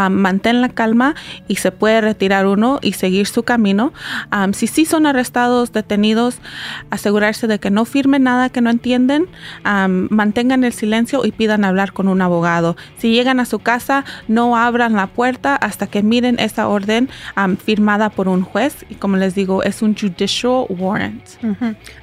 mantén 0.09 0.61
la 0.61 0.69
calma 0.69 1.15
y 1.49 1.57
se 1.57 1.73
puede 1.73 1.99
retirar 1.99 2.47
uno 2.47 2.79
y 2.81 2.93
seguir 2.93 3.27
su 3.27 3.43
camino. 3.43 3.91
si 4.53 4.67
sí 4.67 4.85
son 4.85 5.05
arrestados, 5.05 5.73
detenidos, 5.73 6.39
asegurarse 6.89 7.47
de 7.47 7.59
que 7.59 7.69
no 7.69 7.83
firmen 7.83 8.23
nada 8.23 8.49
que 8.49 8.61
no 8.61 8.69
entienden. 8.69 9.27
mantengan 9.63 10.63
el 10.63 10.71
silencio 10.71 11.25
y 11.25 11.33
pidan 11.33 11.65
hablar 11.65 11.91
con 11.91 12.07
un 12.07 12.21
abogado. 12.21 12.76
Si 12.97 13.11
llegan 13.11 13.39
a 13.39 13.45
su 13.45 13.59
casa, 13.59 14.05
no 14.27 14.57
abran 14.57 14.93
la 14.93 15.07
puerta 15.07 15.55
hasta 15.55 15.87
que 15.87 16.03
miren 16.03 16.39
esa 16.39 16.67
orden 16.67 17.09
firmada 17.63 18.09
por 18.09 18.27
un 18.27 18.43
juez. 18.43 18.85
Y 18.89 18.95
como 18.95 19.17
les 19.17 19.35
digo, 19.35 19.63
es 19.63 19.81
un 19.81 19.95
judicial 19.95 20.65
warrant. 20.69 21.23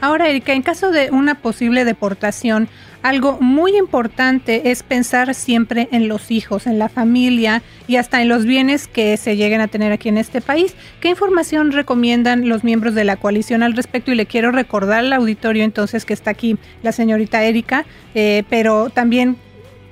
Ahora, 0.01 0.29
Erika, 0.29 0.53
en 0.53 0.63
caso 0.63 0.91
de 0.91 1.11
una 1.11 1.37
posible 1.37 1.85
deportación, 1.85 2.69
algo 3.05 3.37
muy 3.39 3.77
importante 3.77 4.71
es 4.71 4.83
pensar 4.83 5.35
siempre 5.35 5.89
en 5.93 6.09
los 6.09 6.31
hijos, 6.31 6.67
en 6.67 6.79
la 6.79 6.89
familia 6.89 7.63
y 7.87 7.97
hasta 7.97 8.23
en 8.23 8.29
los 8.31 8.47
bienes 8.47 8.89
que 8.89 9.19
se 9.19 9.37
lleguen 9.37 9.61
a 9.61 9.69
tener 9.69 9.93
aquí 9.93 10.09
en 10.09 10.17
este 10.17 10.41
país. 10.41 10.75
¿Qué 11.01 11.11
información 11.11 11.73
recomiendan 11.73 12.49
los 12.49 12.65
miembros 12.65 12.95
de 12.95 13.05
la 13.05 13.17
coalición 13.17 13.63
al 13.63 13.75
respecto? 13.75 14.11
Y 14.11 14.15
le 14.15 14.25
quiero 14.25 14.53
recordar 14.53 15.01
al 15.01 15.13
auditorio 15.13 15.65
entonces 15.65 16.07
que 16.07 16.15
está 16.15 16.31
aquí 16.31 16.57
la 16.83 16.93
señorita 16.93 17.45
Erika, 17.45 17.85
eh, 18.15 18.43
pero 18.49 18.89
también 18.89 19.37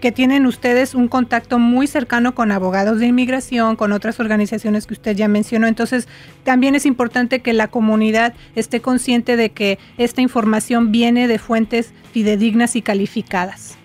que 0.02 0.11
tienen 0.11 0.47
ustedes 0.47 0.97
un 0.97 1.06
contacto 1.06 1.61
muy 1.61 1.87
cercano 1.87 2.35
con 2.35 2.50
abogados 2.50 2.99
de 2.99 3.06
inmigración, 3.06 3.76
con 3.76 3.92
otras 3.92 4.18
organizaciones 4.18 4.88
que 4.88 4.94
usted 4.94 5.14
ya 5.14 5.28
mencionó. 5.28 5.68
Entonces, 5.68 6.09
también 6.42 6.75
es 6.75 6.87
importante 6.87 7.40
que 7.40 7.52
la 7.52 7.68
comunidad 7.68 8.35
esté 8.56 8.80
consciente 8.80 9.37
de 9.37 9.50
que 9.50 9.78
esta 9.99 10.21
información 10.21 10.90
viene 10.90 11.28
de 11.28 11.38
fuentes 11.38 11.94
fidedignas 12.12 12.75
y 12.75 12.82
calificadas. 12.82 13.78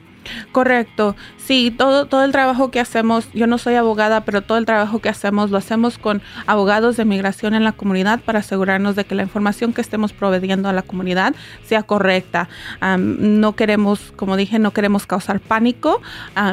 Correcto. 0.51 1.15
Sí, 1.47 1.71
todo, 1.71 2.07
todo 2.07 2.25
el 2.25 2.33
trabajo 2.33 2.71
que 2.71 2.81
hacemos, 2.81 3.29
yo 3.33 3.47
no 3.47 3.57
soy 3.57 3.75
abogada, 3.75 4.25
pero 4.25 4.41
todo 4.41 4.57
el 4.57 4.65
trabajo 4.65 4.99
que 4.99 5.07
hacemos 5.07 5.49
lo 5.49 5.57
hacemos 5.57 5.97
con 5.97 6.21
abogados 6.45 6.97
de 6.97 7.05
migración 7.05 7.53
en 7.53 7.63
la 7.63 7.71
comunidad 7.71 8.19
para 8.19 8.39
asegurarnos 8.39 8.97
de 8.97 9.05
que 9.05 9.15
la 9.15 9.23
información 9.23 9.71
que 9.71 9.79
estemos 9.79 10.11
proveyendo 10.11 10.67
a 10.67 10.73
la 10.73 10.81
comunidad 10.81 11.33
sea 11.63 11.83
correcta. 11.83 12.49
no 12.97 13.55
queremos, 13.55 14.11
como 14.17 14.35
dije, 14.35 14.59
no 14.59 14.71
queremos 14.71 15.07
causar 15.07 15.39
pánico 15.39 16.01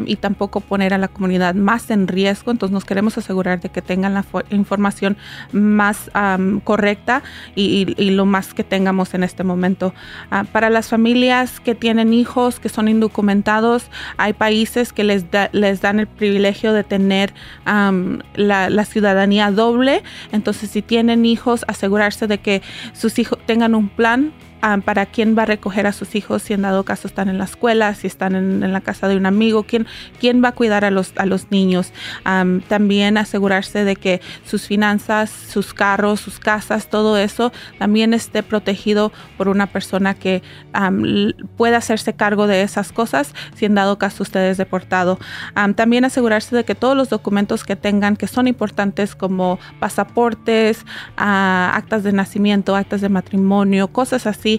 y 0.07 0.15
tampoco 0.15 0.61
poner 0.61 0.95
a 0.95 0.99
la 0.99 1.09
comunidad 1.09 1.57
más 1.57 1.91
en 1.91 2.07
riesgo, 2.07 2.53
entonces 2.53 2.73
nos 2.73 2.85
queremos 2.85 3.19
asegurar 3.19 3.61
de 3.61 3.71
que 3.71 3.83
tengan 3.83 4.15
la 4.15 4.25
información 4.51 5.17
más 5.51 6.09
correcta 6.63 7.25
y, 7.57 7.87
lo 8.15 8.27
más 8.27 8.55
que 8.55 8.63
tengamos 8.63 9.13
en 9.15 9.25
este 9.25 9.43
momento. 9.43 9.93
Ah, 10.31 10.45
para 10.45 10.71
las 10.71 10.89
familias 10.89 11.59
que 11.59 11.75
tienen 11.75 12.13
hijos 12.13 12.61
que 12.61 12.69
son 12.69 12.87
indocumentados, 12.87 13.87
hay 14.19 14.35
países 14.35 14.84
que 14.93 15.05
les, 15.05 15.25
les 15.53 15.81
dan 15.81 16.01
el 16.01 16.07
privilegio 16.07 16.73
de 16.73 16.85
tener 16.85 17.33
la, 17.65 18.71
la, 18.71 18.85
ciudadanía 18.85 19.51
doble. 19.51 20.03
Entonces, 20.33 20.71
si 20.71 20.83
tienen 20.83 21.25
hijos, 21.25 21.65
asegurarse 21.69 22.27
de 22.27 22.39
que 22.39 22.63
sus 22.93 23.19
hijos 23.19 23.39
tengan 23.47 23.75
un 23.75 23.89
plan 23.89 24.33
para 24.85 25.07
quién 25.07 25.37
va 25.37 25.43
a 25.43 25.47
recoger 25.47 25.87
a 25.87 25.93
sus 25.93 26.15
hijos 26.15 26.43
si 26.43 26.55
en 26.55 26.63
dado 26.63 26.85
caso 26.85 27.07
están 27.07 27.29
en 27.29 27.39
la 27.39 27.45
escuela, 27.45 27.95
si 27.95 28.07
están 28.07 28.35
en, 28.35 28.73
la 28.73 28.81
casa 28.81 29.09
de 29.09 29.17
un 29.17 29.27
amigo, 29.27 29.65
quién, 29.65 29.87
quién 30.19 30.43
va 30.43 30.49
a 30.49 30.53
cuidar 30.53 30.85
a 30.85 30.91
los, 30.91 31.13
a 31.17 31.27
los 31.27 31.51
niños. 31.51 31.93
también 32.69 33.19
asegurarse 33.19 33.85
de 33.85 33.97
que 33.97 34.21
sus 34.45 34.67
finanzas, 34.67 35.31
sus 35.31 35.75
carros, 35.75 36.21
sus 36.21 36.39
casas, 36.39 36.89
todo 36.89 37.19
eso 37.19 37.53
también 37.79 38.15
esté 38.15 38.43
protegido 38.43 39.13
por 39.37 39.49
una 39.49 39.67
persona 39.67 40.15
que 40.15 40.43
pueda 41.57 41.79
hacerse 41.79 42.15
cargo 42.15 42.47
de 42.47 42.63
esas 42.63 42.93
cosas 42.93 43.35
si 43.55 43.67
en 43.67 43.75
dado 43.75 43.99
caso 43.99 44.23
usted 44.23 44.51
es 44.51 44.57
deportado. 44.57 45.19
también 45.77 46.05
asegurarse 46.05 46.57
de 46.57 46.65
que 46.65 46.75
todos 46.75 46.97
los 46.97 47.11
documentos 47.11 47.65
que 47.65 47.77
tengan 47.77 48.17
que 48.17 48.27
son 48.27 48.49
importantes 48.49 49.15
como 49.15 49.59
pasaportes, 49.79 50.85
ah, 51.17 51.73
actas 51.75 52.03
de 52.03 52.13
nacimiento, 52.13 52.77
actas 52.77 53.01
de 53.01 53.09
matrimonio, 53.09 53.89
cosas 53.89 54.27
así, 54.27 54.54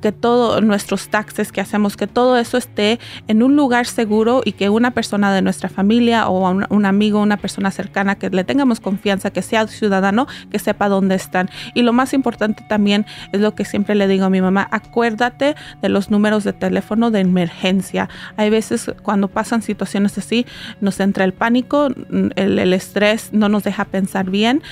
que 0.00 0.12
todos 0.12 0.62
nuestros 0.62 1.08
taxes 1.08 1.52
que 1.52 1.60
hacemos, 1.60 1.96
que 1.96 2.06
todo 2.06 2.36
eso 2.36 2.56
esté 2.56 2.98
en 3.28 3.42
un 3.42 3.56
lugar 3.56 3.86
seguro 3.86 4.42
y 4.44 4.52
que 4.52 4.68
una 4.68 4.92
persona 4.92 5.32
de 5.32 5.42
nuestra 5.42 5.68
familia 5.68 6.28
o 6.28 6.50
un, 6.50 6.86
amigo, 6.86 7.20
una 7.20 7.36
persona 7.36 7.70
cercana 7.70 8.16
que 8.16 8.30
le 8.30 8.44
tengamos 8.44 8.80
confianza, 8.80 9.30
que 9.30 9.42
sea 9.42 9.66
ciudadano, 9.66 10.26
que 10.50 10.58
sepa 10.58 10.88
dónde 10.88 11.14
están. 11.14 11.50
Y 11.74 11.82
lo 11.82 11.92
más 11.92 12.12
importante 12.12 12.64
también 12.68 13.06
es 13.32 13.40
lo 13.40 13.54
que 13.54 13.64
siempre 13.64 13.94
le 13.94 14.06
digo 14.06 14.24
a 14.24 14.30
mi 14.30 14.40
mamá, 14.40 14.68
acuérdate 14.70 15.54
de 15.82 15.88
los 15.88 16.10
números 16.10 16.44
de 16.44 16.52
teléfono 16.52 17.10
de 17.10 17.20
emergencia. 17.20 18.08
Hay 18.36 18.50
veces 18.50 18.90
cuando 19.02 19.28
pasan 19.28 19.62
situaciones 19.62 20.18
así, 20.18 20.46
nos 20.80 21.00
entra 21.00 21.24
el 21.24 21.32
pánico, 21.32 21.88
el, 22.36 22.72
estrés 22.72 23.32
no 23.32 23.48
nos 23.48 23.64
deja 23.64 23.84
pensar 23.84 24.30
bien, 24.30 24.62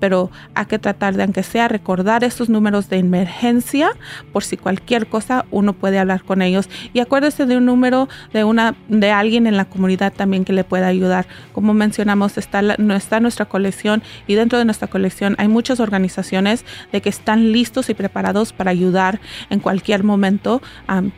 pero 0.00 0.30
hay 0.54 0.66
que 0.66 0.78
tratar 0.78 1.14
de, 1.14 1.22
aunque 1.22 1.42
sea, 1.42 1.68
recordar 1.68 2.24
esos 2.24 2.48
números 2.48 2.88
de 2.88 2.98
emergencia 2.98 3.92
por 4.32 4.44
si 4.44 4.56
cualquier 4.56 5.06
cosa 5.06 5.44
uno 5.50 5.72
puede 5.72 5.98
hablar 5.98 6.22
con 6.22 6.42
ellos. 6.42 6.68
Y 6.92 7.00
acuérdese 7.00 7.46
de 7.46 7.56
un 7.56 7.66
número 7.66 8.08
de, 8.32 8.44
una, 8.44 8.74
de 8.88 9.10
alguien 9.10 9.46
en 9.46 9.56
la 9.56 9.64
comunidad 9.64 10.12
también 10.12 10.44
que 10.44 10.52
le 10.52 10.64
pueda 10.64 10.86
ayudar. 10.86 11.26
Como 11.52 11.74
mencionamos, 11.74 12.38
está, 12.38 12.60
está 12.60 13.20
nuestra 13.20 13.46
colección 13.46 14.02
y 14.26 14.34
dentro 14.34 14.58
de 14.58 14.64
nuestra 14.64 14.88
colección 14.88 15.34
hay 15.38 15.48
muchas 15.48 15.80
organizaciones 15.80 16.64
de 16.92 17.00
que 17.00 17.08
están 17.08 17.52
listos 17.52 17.90
y 17.90 17.94
preparados 17.94 18.52
para 18.52 18.70
ayudar 18.70 19.20
en 19.50 19.60
cualquier 19.60 20.04
momento 20.04 20.62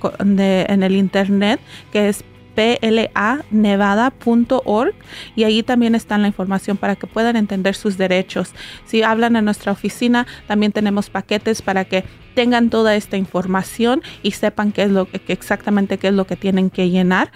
en 0.69 0.83
el 0.83 0.95
internet 0.95 1.59
que 1.91 2.09
es 2.09 2.23
planevada.org 2.55 4.93
y 5.35 5.43
ahí 5.43 5.63
también 5.63 5.95
está 5.95 6.17
la 6.17 6.27
información 6.27 6.77
para 6.77 6.95
que 6.95 7.07
puedan 7.07 7.35
entender 7.35 7.75
sus 7.75 7.97
derechos. 7.97 8.53
Si 8.85 9.03
hablan 9.03 9.35
a 9.35 9.41
nuestra 9.41 9.71
oficina, 9.71 10.27
también 10.47 10.71
tenemos 10.71 11.09
paquetes 11.09 11.61
para 11.61 11.85
que 11.85 12.03
tengan 12.35 12.69
toda 12.69 12.95
esta 12.95 13.17
información 13.17 14.01
y 14.23 14.31
sepan 14.31 14.71
qué 14.71 14.83
es 14.83 14.91
lo 14.91 15.05
que 15.05 15.21
exactamente 15.27 15.97
qué 15.97 16.09
es 16.09 16.13
lo 16.13 16.27
que 16.27 16.35
tienen 16.35 16.69
que 16.69 16.89
llenar 16.89 17.31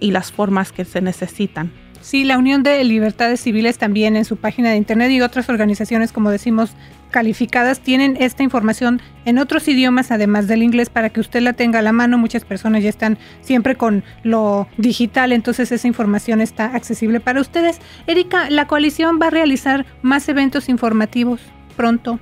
y 0.00 0.10
las 0.10 0.32
formas 0.32 0.72
que 0.72 0.84
se 0.84 1.00
necesitan. 1.00 1.85
Sí, 2.06 2.22
la 2.22 2.38
Unión 2.38 2.62
de 2.62 2.84
Libertades 2.84 3.40
Civiles 3.40 3.78
también 3.78 4.14
en 4.14 4.24
su 4.24 4.36
página 4.36 4.70
de 4.70 4.76
internet 4.76 5.10
y 5.10 5.20
otras 5.20 5.48
organizaciones, 5.48 6.12
como 6.12 6.30
decimos, 6.30 6.70
calificadas 7.10 7.80
tienen 7.80 8.16
esta 8.20 8.44
información 8.44 9.02
en 9.24 9.38
otros 9.38 9.66
idiomas 9.66 10.12
además 10.12 10.46
del 10.46 10.62
inglés 10.62 10.88
para 10.88 11.10
que 11.10 11.18
usted 11.18 11.40
la 11.40 11.54
tenga 11.54 11.80
a 11.80 11.82
la 11.82 11.90
mano. 11.90 12.16
Muchas 12.16 12.44
personas 12.44 12.84
ya 12.84 12.90
están 12.90 13.18
siempre 13.40 13.74
con 13.74 14.04
lo 14.22 14.68
digital, 14.76 15.32
entonces 15.32 15.72
esa 15.72 15.88
información 15.88 16.40
está 16.40 16.66
accesible 16.66 17.18
para 17.18 17.40
ustedes. 17.40 17.80
Erika, 18.06 18.50
la 18.50 18.68
coalición 18.68 19.18
va 19.20 19.26
a 19.26 19.30
realizar 19.30 19.84
más 20.02 20.28
eventos 20.28 20.68
informativos 20.68 21.40
pronto. 21.76 22.20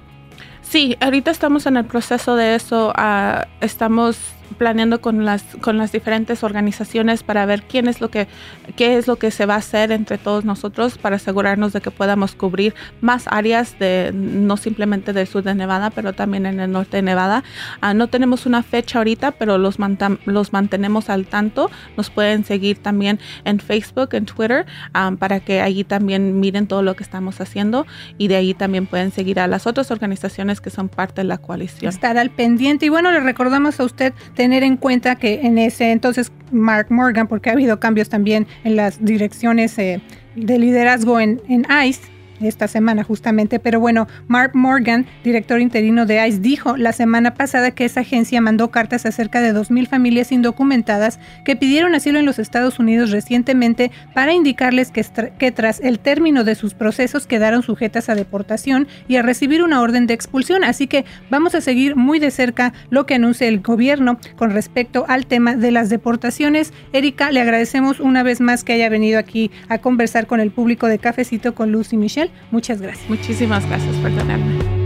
Sí, 0.62 0.96
ahorita 1.00 1.30
estamos 1.30 1.66
en 1.66 1.76
el 1.76 1.84
proceso 1.84 2.36
de 2.36 2.54
eso. 2.54 2.94
Ah, 2.96 3.48
estamos 3.60 4.16
planeando 4.54 5.00
con 5.00 5.24
las, 5.24 5.42
con 5.60 5.78
las 5.78 5.92
diferentes 5.92 6.42
organizaciones 6.42 7.22
para 7.22 7.46
ver 7.46 7.62
quién 7.62 7.88
es 7.88 8.00
lo 8.00 8.10
que, 8.10 8.28
qué 8.76 8.96
es 8.96 9.06
lo 9.06 9.16
que 9.16 9.30
se 9.30 9.46
va 9.46 9.54
a 9.54 9.58
hacer 9.58 9.92
entre 9.92 10.18
todos 10.18 10.44
nosotros 10.44 10.98
para 10.98 11.16
asegurarnos 11.16 11.72
de 11.72 11.80
que 11.80 11.90
podamos 11.90 12.34
cubrir 12.34 12.74
más 13.00 13.24
áreas 13.26 13.78
de, 13.78 14.10
no 14.14 14.56
simplemente 14.56 15.12
del 15.12 15.26
sur 15.26 15.42
de 15.42 15.54
Nevada, 15.54 15.90
pero 15.90 16.12
también 16.12 16.46
en 16.46 16.60
el 16.60 16.70
norte 16.70 16.98
de 16.98 17.02
Nevada. 17.02 17.44
Ah, 17.80 17.94
no 17.94 18.08
tenemos 18.08 18.46
una 18.46 18.62
fecha 18.62 18.98
ahorita, 18.98 19.32
pero 19.32 19.58
los, 19.58 19.76
los 20.24 20.52
mantenemos 20.52 21.10
al 21.10 21.26
tanto. 21.26 21.70
Nos 21.96 22.10
pueden 22.10 22.44
seguir 22.44 22.78
también 22.78 23.20
en 23.44 23.58
Facebook, 23.60 24.10
en 24.12 24.26
Twitter, 24.26 24.66
ah, 24.92 25.12
para 25.18 25.40
que 25.40 25.60
allí 25.60 25.84
también 25.84 26.40
miren 26.40 26.66
todo 26.66 26.82
lo 26.82 26.96
que 26.96 27.02
estamos 27.02 27.40
haciendo 27.40 27.86
y 28.18 28.28
de 28.28 28.36
ahí 28.36 28.54
también 28.54 28.86
pueden 28.86 29.10
seguir 29.10 29.40
a 29.40 29.46
las 29.46 29.66
otras 29.66 29.90
organizaciones 29.90 30.60
que 30.60 30.70
son 30.70 30.88
parte 30.88 31.22
de 31.22 31.28
la 31.28 31.38
coalición. 31.38 31.88
Estar 31.88 32.18
al 32.18 32.30
pendiente 32.30 32.86
y 32.86 32.88
bueno, 32.88 33.10
le 33.12 33.20
recordamos 33.20 33.80
a 33.80 33.84
usted 33.84 34.12
tener 34.44 34.62
en 34.62 34.76
cuenta 34.76 35.16
que 35.16 35.40
en 35.40 35.56
ese 35.56 35.90
entonces 35.90 36.30
Mark 36.50 36.88
Morgan, 36.90 37.28
porque 37.28 37.48
ha 37.48 37.54
habido 37.54 37.80
cambios 37.80 38.10
también 38.10 38.46
en 38.62 38.76
las 38.76 39.02
direcciones 39.02 39.78
eh, 39.78 40.02
de 40.36 40.58
liderazgo 40.58 41.18
en, 41.18 41.40
en 41.48 41.66
ICE, 41.86 42.02
esta 42.40 42.68
semana 42.68 43.04
justamente, 43.04 43.58
pero 43.58 43.80
bueno, 43.80 44.06
Mark 44.28 44.52
Morgan, 44.54 45.06
director 45.22 45.60
interino 45.60 46.06
de 46.06 46.26
ICE, 46.26 46.40
dijo 46.40 46.76
la 46.76 46.92
semana 46.92 47.34
pasada 47.34 47.70
que 47.70 47.84
esa 47.84 48.00
agencia 48.00 48.40
mandó 48.40 48.70
cartas 48.70 49.06
a 49.06 49.12
cerca 49.12 49.40
de 49.40 49.54
2.000 49.54 49.88
familias 49.88 50.32
indocumentadas 50.32 51.18
que 51.44 51.56
pidieron 51.56 51.94
asilo 51.94 52.18
en 52.18 52.26
los 52.26 52.38
Estados 52.38 52.78
Unidos 52.78 53.10
recientemente 53.10 53.90
para 54.14 54.32
indicarles 54.32 54.90
que, 54.90 55.04
que 55.38 55.52
tras 55.52 55.80
el 55.80 55.98
término 55.98 56.44
de 56.44 56.54
sus 56.54 56.74
procesos 56.74 57.26
quedaron 57.26 57.62
sujetas 57.62 58.08
a 58.08 58.14
deportación 58.14 58.88
y 59.08 59.16
a 59.16 59.22
recibir 59.22 59.62
una 59.62 59.80
orden 59.80 60.06
de 60.06 60.14
expulsión. 60.14 60.64
Así 60.64 60.86
que 60.86 61.04
vamos 61.30 61.54
a 61.54 61.60
seguir 61.60 61.96
muy 61.96 62.18
de 62.18 62.30
cerca 62.30 62.72
lo 62.90 63.06
que 63.06 63.14
anuncia 63.14 63.48
el 63.48 63.60
gobierno 63.60 64.18
con 64.36 64.50
respecto 64.50 65.04
al 65.08 65.26
tema 65.26 65.54
de 65.56 65.70
las 65.70 65.88
deportaciones. 65.88 66.72
Erika, 66.92 67.30
le 67.30 67.40
agradecemos 67.40 68.00
una 68.00 68.22
vez 68.22 68.40
más 68.40 68.64
que 68.64 68.72
haya 68.72 68.88
venido 68.88 69.18
aquí 69.18 69.50
a 69.68 69.78
conversar 69.78 70.26
con 70.26 70.40
el 70.40 70.50
público 70.50 70.86
de 70.86 70.98
Cafecito 70.98 71.54
con 71.54 71.72
Lucy 71.72 71.96
Michelle. 71.96 72.23
Muchas 72.50 72.80
gracias. 72.80 73.08
Muchísimas 73.08 73.66
gracias 73.68 73.96
por 73.96 74.10
tenerme. 74.10 74.83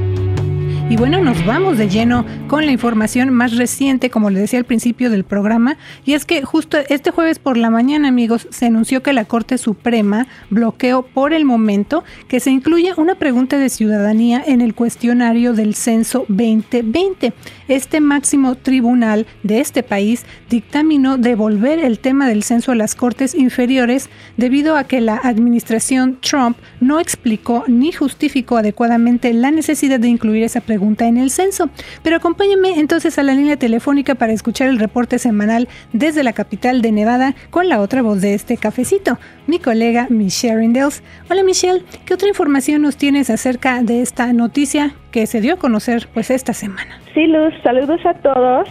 Y 0.91 0.97
bueno, 0.97 1.21
nos 1.23 1.45
vamos 1.45 1.77
de 1.77 1.87
lleno 1.91 2.25
con 2.47 2.65
la 2.65 2.73
información 2.73 3.29
más 3.29 3.55
reciente, 3.55 4.09
como 4.09 4.31
le 4.31 4.41
decía 4.41 4.59
al 4.59 4.65
principio 4.65 5.11
del 5.11 5.23
programa, 5.23 5.77
y 6.07 6.15
es 6.15 6.25
que 6.25 6.43
justo 6.43 6.79
este 6.89 7.11
jueves 7.11 7.39
por 7.39 7.59
la 7.59 7.69
mañana, 7.69 8.09
amigos, 8.09 8.49
se 8.51 8.65
anunció 8.65 9.03
que 9.03 9.13
la 9.13 9.27
Corte 9.27 9.59
Suprema 9.59 10.27
bloqueó 10.49 11.03
por 11.03 11.35
el 11.35 11.45
momento 11.45 12.05
que 12.27 12.41
se 12.41 12.51
incluya 12.51 12.95
una 12.97 13.17
pregunta 13.17 13.59
de 13.59 13.69
ciudadanía 13.69 14.43
en 14.47 14.63
el 14.63 14.75
cuestionario 14.75 15.53
del 15.53 15.75
Censo 15.75 16.25
2020. 16.29 17.35
Este 17.69 18.01
máximo 18.01 18.55
tribunal 18.55 19.27
de 19.43 19.61
este 19.61 19.83
país 19.83 20.25
dictaminó 20.49 21.19
devolver 21.19 21.81
el 21.81 21.99
tema 21.99 22.27
del 22.29 22.45
censo 22.45 22.73
a 22.73 22.77
las 22.77 22.95
Cortes 22.95 23.35
inferiores 23.35 24.09
debido 24.39 24.75
a 24.75 24.85
que 24.85 25.03
la 25.03 25.21
administración 25.23 26.17
Trump 26.23 26.57
no 26.81 26.99
explicó 26.99 27.65
ni 27.67 27.93
justificó 27.93 28.57
adecuadamente 28.57 29.35
la 29.35 29.51
necesidad 29.51 30.01
de 30.01 30.09
incluir 30.09 30.45
esa 30.45 30.63
pregunta 30.63 30.78
pregunta 30.79 31.09
en 31.09 31.17
el 31.17 31.31
censo. 31.31 31.71
Pero 32.05 32.15
acompáñenme 32.15 32.79
entonces 32.79 33.19
a 33.19 33.25
la 33.25 33.35
línea 33.35 33.57
telefónica 33.57 34.15
para 34.15 34.33
escuchar 34.33 34.69
el 34.69 34.79
reporte 34.79 35.19
semanal 35.19 35.67
desde 35.93 36.23
la 36.23 36.33
capital 36.33 36.83
de 36.83 36.93
Nevada 36.93 37.35
con 37.51 37.69
la 37.69 37.81
otra 37.81 38.01
voz 38.01 38.21
de 38.21 38.35
este 38.35 38.57
cafecito, 38.57 39.19
mi 39.49 39.59
colega 39.59 40.07
Michelle 40.09 40.57
Rindels. 40.57 41.03
Hola 41.29 41.43
Michelle, 41.43 41.83
¿qué 42.07 42.15
otra 42.15 42.29
información 42.29 42.83
nos 42.83 42.97
tienes 42.97 43.29
acerca 43.29 43.83
de 43.83 44.03
esta 44.03 44.33
noticia 44.33 44.93
que 45.11 45.27
se 45.27 45.41
dio 45.41 45.55
a 45.55 45.57
conocer 45.57 46.07
pues 46.15 46.31
esta 46.31 46.53
semana? 46.53 47.01
Sí, 47.13 47.27
Luz, 47.27 47.53
saludos 47.65 48.01
a 48.07 48.15
todos. 48.15 48.69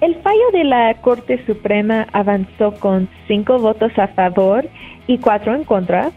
El 0.00 0.14
fallo 0.22 0.50
de 0.52 0.62
la 0.62 0.94
Corte 1.00 1.44
Suprema 1.44 2.06
avanzó 2.12 2.72
con 2.74 3.08
cinco 3.26 3.58
votos 3.58 3.90
a 3.98 4.06
favor 4.06 4.64
y 5.08 5.18
cuatro 5.18 5.56
en 5.56 5.64
contra 5.64 6.12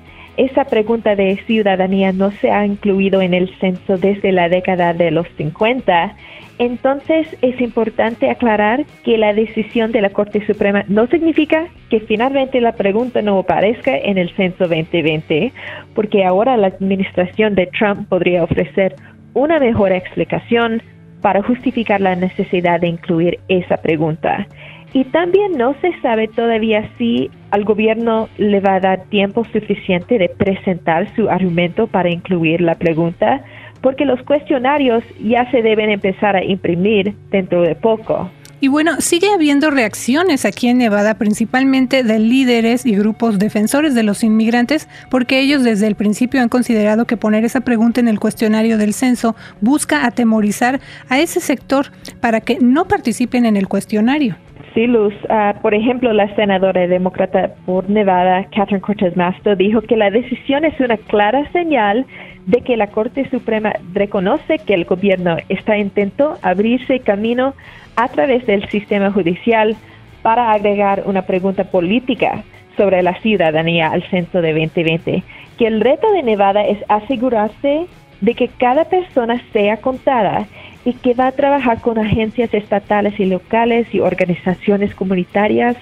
esa 0.46 0.66
pregunta 0.66 1.16
de 1.16 1.38
ciudadanía 1.46 2.12
no 2.12 2.32
se 2.32 2.50
ha 2.50 2.66
incluido 2.66 3.22
en 3.22 3.36
el 3.36 3.54
censo 3.60 3.98
desde 3.98 4.32
la 4.32 4.50
década 4.50 4.92
de 4.94 5.12
los 5.12 5.28
50. 5.38 6.16
Entonces 6.58 7.28
es 7.44 7.62
importante 7.62 8.30
aclarar 8.30 8.86
que 9.04 9.20
la 9.20 9.34
decisión 9.34 9.92
de 9.92 10.02
la 10.02 10.10
Corte 10.10 10.44
Suprema 10.48 10.84
no 10.88 11.06
significa 11.08 11.68
que 11.92 12.00
finalmente 12.00 12.60
la 12.60 12.72
pregunta 12.72 13.22
no 13.22 13.38
aparezca 13.38 13.96
en 13.96 14.18
el 14.18 14.30
censo 14.36 14.68
2020, 14.68 15.54
porque 15.94 16.26
ahora 16.26 16.58
la 16.58 16.68
administración 16.68 17.54
de 17.54 17.68
Trump 17.68 18.10
podría 18.10 18.44
ofrecer 18.44 18.96
una 19.34 19.60
mejor 19.60 19.92
explicación 19.92 20.82
para 21.22 21.44
justificar 21.44 22.02
la 22.02 22.16
necesidad 22.16 22.80
de 22.80 22.88
incluir 22.88 23.40
esa 23.48 23.78
pregunta. 23.78 24.48
Y 24.94 25.04
también 25.06 25.52
no 25.54 25.76
se 25.82 25.94
sabe 26.02 26.28
todavía 26.28 26.90
si 26.98 27.30
al 27.52 27.66
gobierno 27.66 28.30
le 28.38 28.60
va 28.60 28.76
a 28.76 28.80
dar 28.80 29.04
tiempo 29.06 29.46
suficiente 29.52 30.18
de 30.18 30.30
presentar 30.30 31.14
su 31.16 31.30
argumento 31.30 31.88
para 31.88 32.10
incluir 32.10 32.62
la 32.62 32.76
pregunta, 32.76 33.44
porque 33.82 34.06
los 34.06 34.22
cuestionarios 34.24 35.04
ya 35.22 35.50
se 35.52 35.62
deben 35.62 35.90
empezar 35.90 36.36
a 36.36 36.44
imprimir 36.44 37.14
dentro 37.30 37.62
de 37.62 37.76
poco. 37.76 38.30
Y 38.64 38.68
bueno, 38.68 39.02
sigue 39.02 39.28
habiendo 39.34 39.72
reacciones 39.72 40.46
aquí 40.46 40.68
en 40.68 40.78
Nevada, 40.78 41.16
principalmente 41.16 42.04
de 42.04 42.20
líderes 42.20 42.86
y 42.86 42.96
grupos 42.96 43.40
defensores 43.40 43.96
de 43.96 44.04
los 44.04 44.24
inmigrantes, 44.24 44.88
porque 45.10 45.40
ellos 45.40 45.64
desde 45.64 45.88
el 45.88 45.96
principio 45.96 46.44
han 46.44 46.50
considerado 46.50 47.06
que 47.06 47.18
poner 47.18 47.44
esa 47.44 47.62
pregunta 47.62 48.02
en 48.02 48.08
el 48.08 48.20
cuestionario 48.20 48.78
del 48.78 48.94
censo 48.94 49.36
busca 49.62 50.06
atemorizar 50.06 50.80
a 51.10 51.20
ese 51.20 51.40
sector 51.40 51.88
para 52.20 52.40
que 52.40 52.60
no 52.60 52.88
participen 52.88 53.48
en 53.48 53.58
el 53.58 53.68
cuestionario. 53.68 54.36
Sí, 54.74 54.88
Luz. 54.88 55.14
Ah, 55.30 55.56
por 55.62 55.74
ejemplo, 55.74 56.14
la 56.14 56.34
senadora 56.36 56.88
demócrata 56.88 57.56
por 57.66 57.90
Nevada, 57.90 58.46
Catherine 58.56 58.80
Cortez 58.80 59.18
Masto, 59.18 59.56
dijo 59.56 59.82
que 59.82 59.98
la 59.98 60.10
decisión 60.10 60.64
es 60.64 60.80
una 60.80 60.96
clara 60.96 61.50
señal 61.52 62.06
de 62.46 62.62
que 62.62 62.78
la 62.78 62.88
Corte 62.88 63.30
Suprema 63.30 63.74
reconoce 63.94 64.60
que 64.60 64.74
el 64.74 64.86
gobierno 64.86 65.36
está 65.50 65.78
intentando 65.78 66.38
abrirse 66.42 67.02
camino 67.02 67.54
a 67.98 68.08
través 68.08 68.46
del 68.46 68.68
sistema 68.70 69.12
judicial 69.12 69.76
para 70.22 70.52
agregar 70.52 71.04
una 71.06 71.24
pregunta 71.24 71.66
política 71.66 72.44
sobre 72.78 73.04
la 73.04 73.20
ciudadanía 73.20 73.92
al 73.92 74.04
censo 74.10 74.42
de 74.42 74.54
2020, 74.54 75.24
que 75.58 75.68
el 75.68 75.82
reto 75.82 76.12
de 76.14 76.24
Nevada 76.24 76.64
es 76.64 76.78
asegurarse 76.88 77.88
de 78.22 78.36
que 78.36 78.48
cada 78.48 78.86
persona 78.86 79.42
sea 79.52 79.78
contada 79.78 80.48
y 80.86 80.94
que 80.94 81.14
va 81.14 81.28
a 81.28 81.32
trabajar 81.32 81.82
con 81.82 81.98
agencias 82.00 82.54
estatales 82.54 83.20
y 83.20 83.26
locales 83.26 83.88
y 83.94 84.00
organizaciones 84.00 84.96
comunitarias 84.96 85.78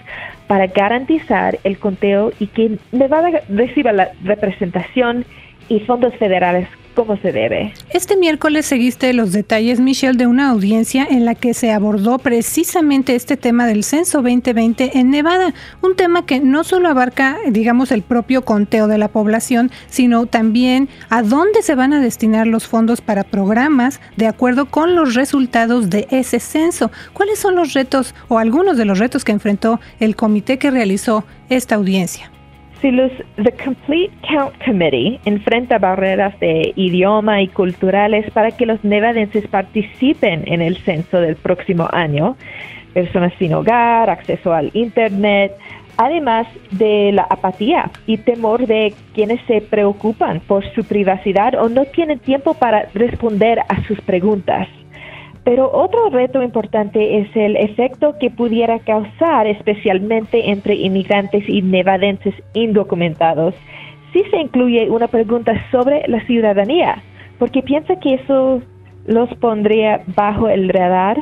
para 0.47 0.67
garantizar 0.67 1.59
el 1.63 1.79
conteo 1.79 2.31
y 2.39 2.47
que 2.47 2.77
Nevada 2.91 3.41
reciba 3.47 3.91
la 3.91 4.09
representación 4.23 5.25
y 5.69 5.79
fondos 5.81 6.15
federales 6.15 6.67
como 6.95 7.17
se 7.17 7.31
debe. 7.31 7.73
Este 7.91 8.17
miércoles 8.17 8.65
seguiste 8.65 9.13
los 9.13 9.31
detalles, 9.31 9.79
Michelle, 9.79 10.17
de 10.17 10.27
una 10.27 10.49
audiencia 10.49 11.07
en 11.09 11.25
la 11.25 11.35
que 11.35 11.53
se 11.53 11.71
abordó 11.71 12.19
precisamente 12.19 13.15
este 13.15 13.37
tema 13.37 13.67
del 13.67 13.83
censo 13.83 14.21
2020 14.21 14.97
en 14.97 15.09
Nevada, 15.09 15.53
un 15.81 15.95
tema 15.95 16.25
que 16.25 16.39
no 16.39 16.63
solo 16.63 16.89
abarca, 16.89 17.37
digamos, 17.49 17.91
el 17.91 18.01
propio 18.01 18.43
conteo 18.43 18.87
de 18.87 18.97
la 18.97 19.07
población, 19.07 19.71
sino 19.87 20.25
también 20.25 20.89
a 21.09 21.21
dónde 21.21 21.61
se 21.61 21.75
van 21.75 21.93
a 21.93 22.01
destinar 22.01 22.47
los 22.47 22.67
fondos 22.67 23.01
para 23.01 23.23
programas 23.23 24.01
de 24.17 24.27
acuerdo 24.27 24.65
con 24.65 24.95
los 24.95 25.15
resultados 25.15 25.89
de 25.89 26.07
ese 26.11 26.39
censo. 26.39 26.91
¿Cuáles 27.13 27.39
son 27.39 27.55
los 27.55 27.73
retos 27.73 28.13
o 28.27 28.39
algunos 28.39 28.77
de 28.77 28.85
los 28.85 28.99
retos 28.99 29.23
que 29.23 29.31
enfrentó 29.31 29.79
el 29.99 30.15
comité 30.15 30.57
que 30.57 30.71
realizó 30.71 31.25
esta 31.49 31.75
audiencia? 31.75 32.31
Si 32.81 32.91
los 32.91 33.11
The 33.35 33.51
Complete 33.61 34.13
Count 34.29 34.53
Committee 34.63 35.19
enfrenta 35.25 35.79
barreras 35.79 36.39
de 36.39 36.71
idioma 36.77 37.41
y 37.41 37.49
culturales 37.49 38.31
para 38.31 38.51
que 38.51 38.65
los 38.65 38.81
nevadenses 38.85 39.45
participen 39.47 40.43
en 40.47 40.61
el 40.61 40.77
censo 40.77 41.19
del 41.19 41.35
próximo 41.35 41.89
año, 41.91 42.37
personas 42.93 43.33
sin 43.37 43.53
hogar, 43.53 44.09
acceso 44.09 44.53
al 44.53 44.71
Internet, 44.73 45.57
además 45.97 46.47
de 46.71 47.11
la 47.11 47.23
apatía 47.23 47.91
y 48.07 48.15
temor 48.17 48.65
de 48.65 48.93
quienes 49.13 49.41
se 49.45 49.59
preocupan 49.59 50.39
por 50.39 50.63
su 50.73 50.85
privacidad 50.85 51.55
o 51.55 51.67
no 51.67 51.83
tienen 51.83 52.19
tiempo 52.19 52.53
para 52.53 52.87
responder 52.93 53.59
a 53.59 53.83
sus 53.87 53.99
preguntas. 53.99 54.69
Pero 55.49 55.71
otro 55.73 56.11
reto 56.11 56.43
importante 56.43 57.17
es 57.17 57.35
el 57.35 57.57
efecto 57.57 58.13
que 58.19 58.29
pudiera 58.29 58.77
causar, 58.77 59.47
especialmente 59.47 60.51
entre 60.51 60.75
inmigrantes 60.75 61.43
y 61.49 61.63
nevadenses 61.63 62.35
indocumentados, 62.53 63.55
si 64.13 64.23
se 64.25 64.37
incluye 64.37 64.91
una 64.91 65.07
pregunta 65.07 65.53
sobre 65.71 66.07
la 66.07 66.23
ciudadanía, 66.27 67.01
porque 67.39 67.63
piensa 67.63 67.95
que 67.95 68.13
eso 68.13 68.61
los 69.07 69.33
pondría 69.37 70.03
bajo 70.15 70.49
el 70.49 70.69
radar 70.69 71.17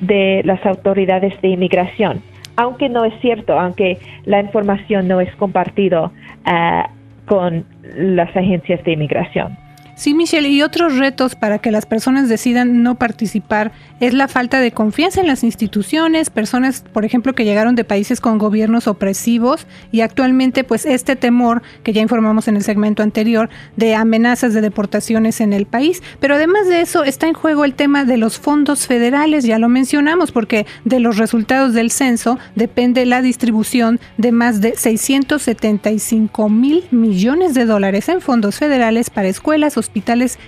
de 0.00 0.42
las 0.44 0.64
autoridades 0.64 1.34
de 1.42 1.48
inmigración, 1.48 2.22
aunque 2.54 2.88
no 2.88 3.04
es 3.04 3.20
cierto, 3.20 3.58
aunque 3.58 3.98
la 4.26 4.42
información 4.42 5.08
no 5.08 5.20
es 5.20 5.34
compartida 5.34 6.12
ah, 6.44 6.88
con 7.26 7.64
las 7.96 8.28
agencias 8.36 8.84
de 8.84 8.92
inmigración. 8.92 9.58
Sí, 10.02 10.14
Michelle, 10.14 10.48
y 10.48 10.62
otros 10.62 10.98
retos 10.98 11.36
para 11.36 11.60
que 11.60 11.70
las 11.70 11.86
personas 11.86 12.28
decidan 12.28 12.82
no 12.82 12.96
participar 12.96 13.70
es 14.00 14.14
la 14.14 14.26
falta 14.26 14.58
de 14.58 14.72
confianza 14.72 15.20
en 15.20 15.28
las 15.28 15.44
instituciones, 15.44 16.28
personas, 16.28 16.82
por 16.92 17.04
ejemplo, 17.04 17.36
que 17.36 17.44
llegaron 17.44 17.76
de 17.76 17.84
países 17.84 18.20
con 18.20 18.36
gobiernos 18.36 18.88
opresivos 18.88 19.64
y 19.92 20.00
actualmente 20.00 20.64
pues 20.64 20.86
este 20.86 21.14
temor 21.14 21.62
que 21.84 21.92
ya 21.92 22.02
informamos 22.02 22.48
en 22.48 22.56
el 22.56 22.64
segmento 22.64 23.04
anterior 23.04 23.48
de 23.76 23.94
amenazas 23.94 24.54
de 24.54 24.60
deportaciones 24.60 25.40
en 25.40 25.52
el 25.52 25.66
país, 25.66 26.02
pero 26.18 26.34
además 26.34 26.66
de 26.66 26.80
eso 26.80 27.04
está 27.04 27.28
en 27.28 27.34
juego 27.34 27.64
el 27.64 27.74
tema 27.74 28.04
de 28.04 28.16
los 28.16 28.40
fondos 28.40 28.88
federales, 28.88 29.44
ya 29.44 29.60
lo 29.60 29.68
mencionamos, 29.68 30.32
porque 30.32 30.66
de 30.84 30.98
los 30.98 31.16
resultados 31.16 31.74
del 31.74 31.92
censo 31.92 32.40
depende 32.56 33.06
la 33.06 33.22
distribución 33.22 34.00
de 34.18 34.32
más 34.32 34.60
de 34.60 34.74
675 34.74 36.48
mil 36.48 36.86
millones 36.90 37.54
de 37.54 37.66
dólares 37.66 38.08
en 38.08 38.20
fondos 38.20 38.56
federales 38.56 39.08
para 39.08 39.28
escuelas, 39.28 39.76
hospitales, 39.76 39.91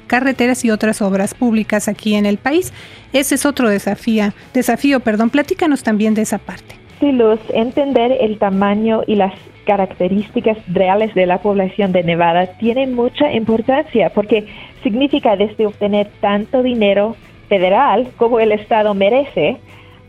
carreteras 0.06 0.64
y 0.64 0.70
otras 0.70 1.02
obras 1.02 1.34
públicas 1.34 1.88
aquí 1.88 2.14
en 2.14 2.26
el 2.26 2.38
país. 2.38 2.72
Ese 3.12 3.34
es 3.34 3.46
otro 3.46 3.68
desafío. 3.68 4.32
Desafío, 4.52 5.00
perdón. 5.00 5.30
Platícanos 5.30 5.82
también 5.82 6.14
de 6.14 6.22
esa 6.22 6.38
parte. 6.38 6.76
Sí, 7.00 7.12
Luz, 7.12 7.40
entender 7.52 8.16
el 8.20 8.38
tamaño 8.38 9.02
y 9.06 9.16
las 9.16 9.32
características 9.64 10.58
reales 10.68 11.14
de 11.14 11.26
la 11.26 11.38
población 11.38 11.92
de 11.92 12.02
Nevada 12.02 12.46
tiene 12.58 12.86
mucha 12.86 13.32
importancia 13.32 14.10
porque 14.10 14.46
significa 14.82 15.36
desde 15.36 15.66
obtener 15.66 16.08
tanto 16.20 16.62
dinero 16.62 17.16
federal 17.48 18.08
como 18.16 18.40
el 18.40 18.52
Estado 18.52 18.94
merece 18.94 19.56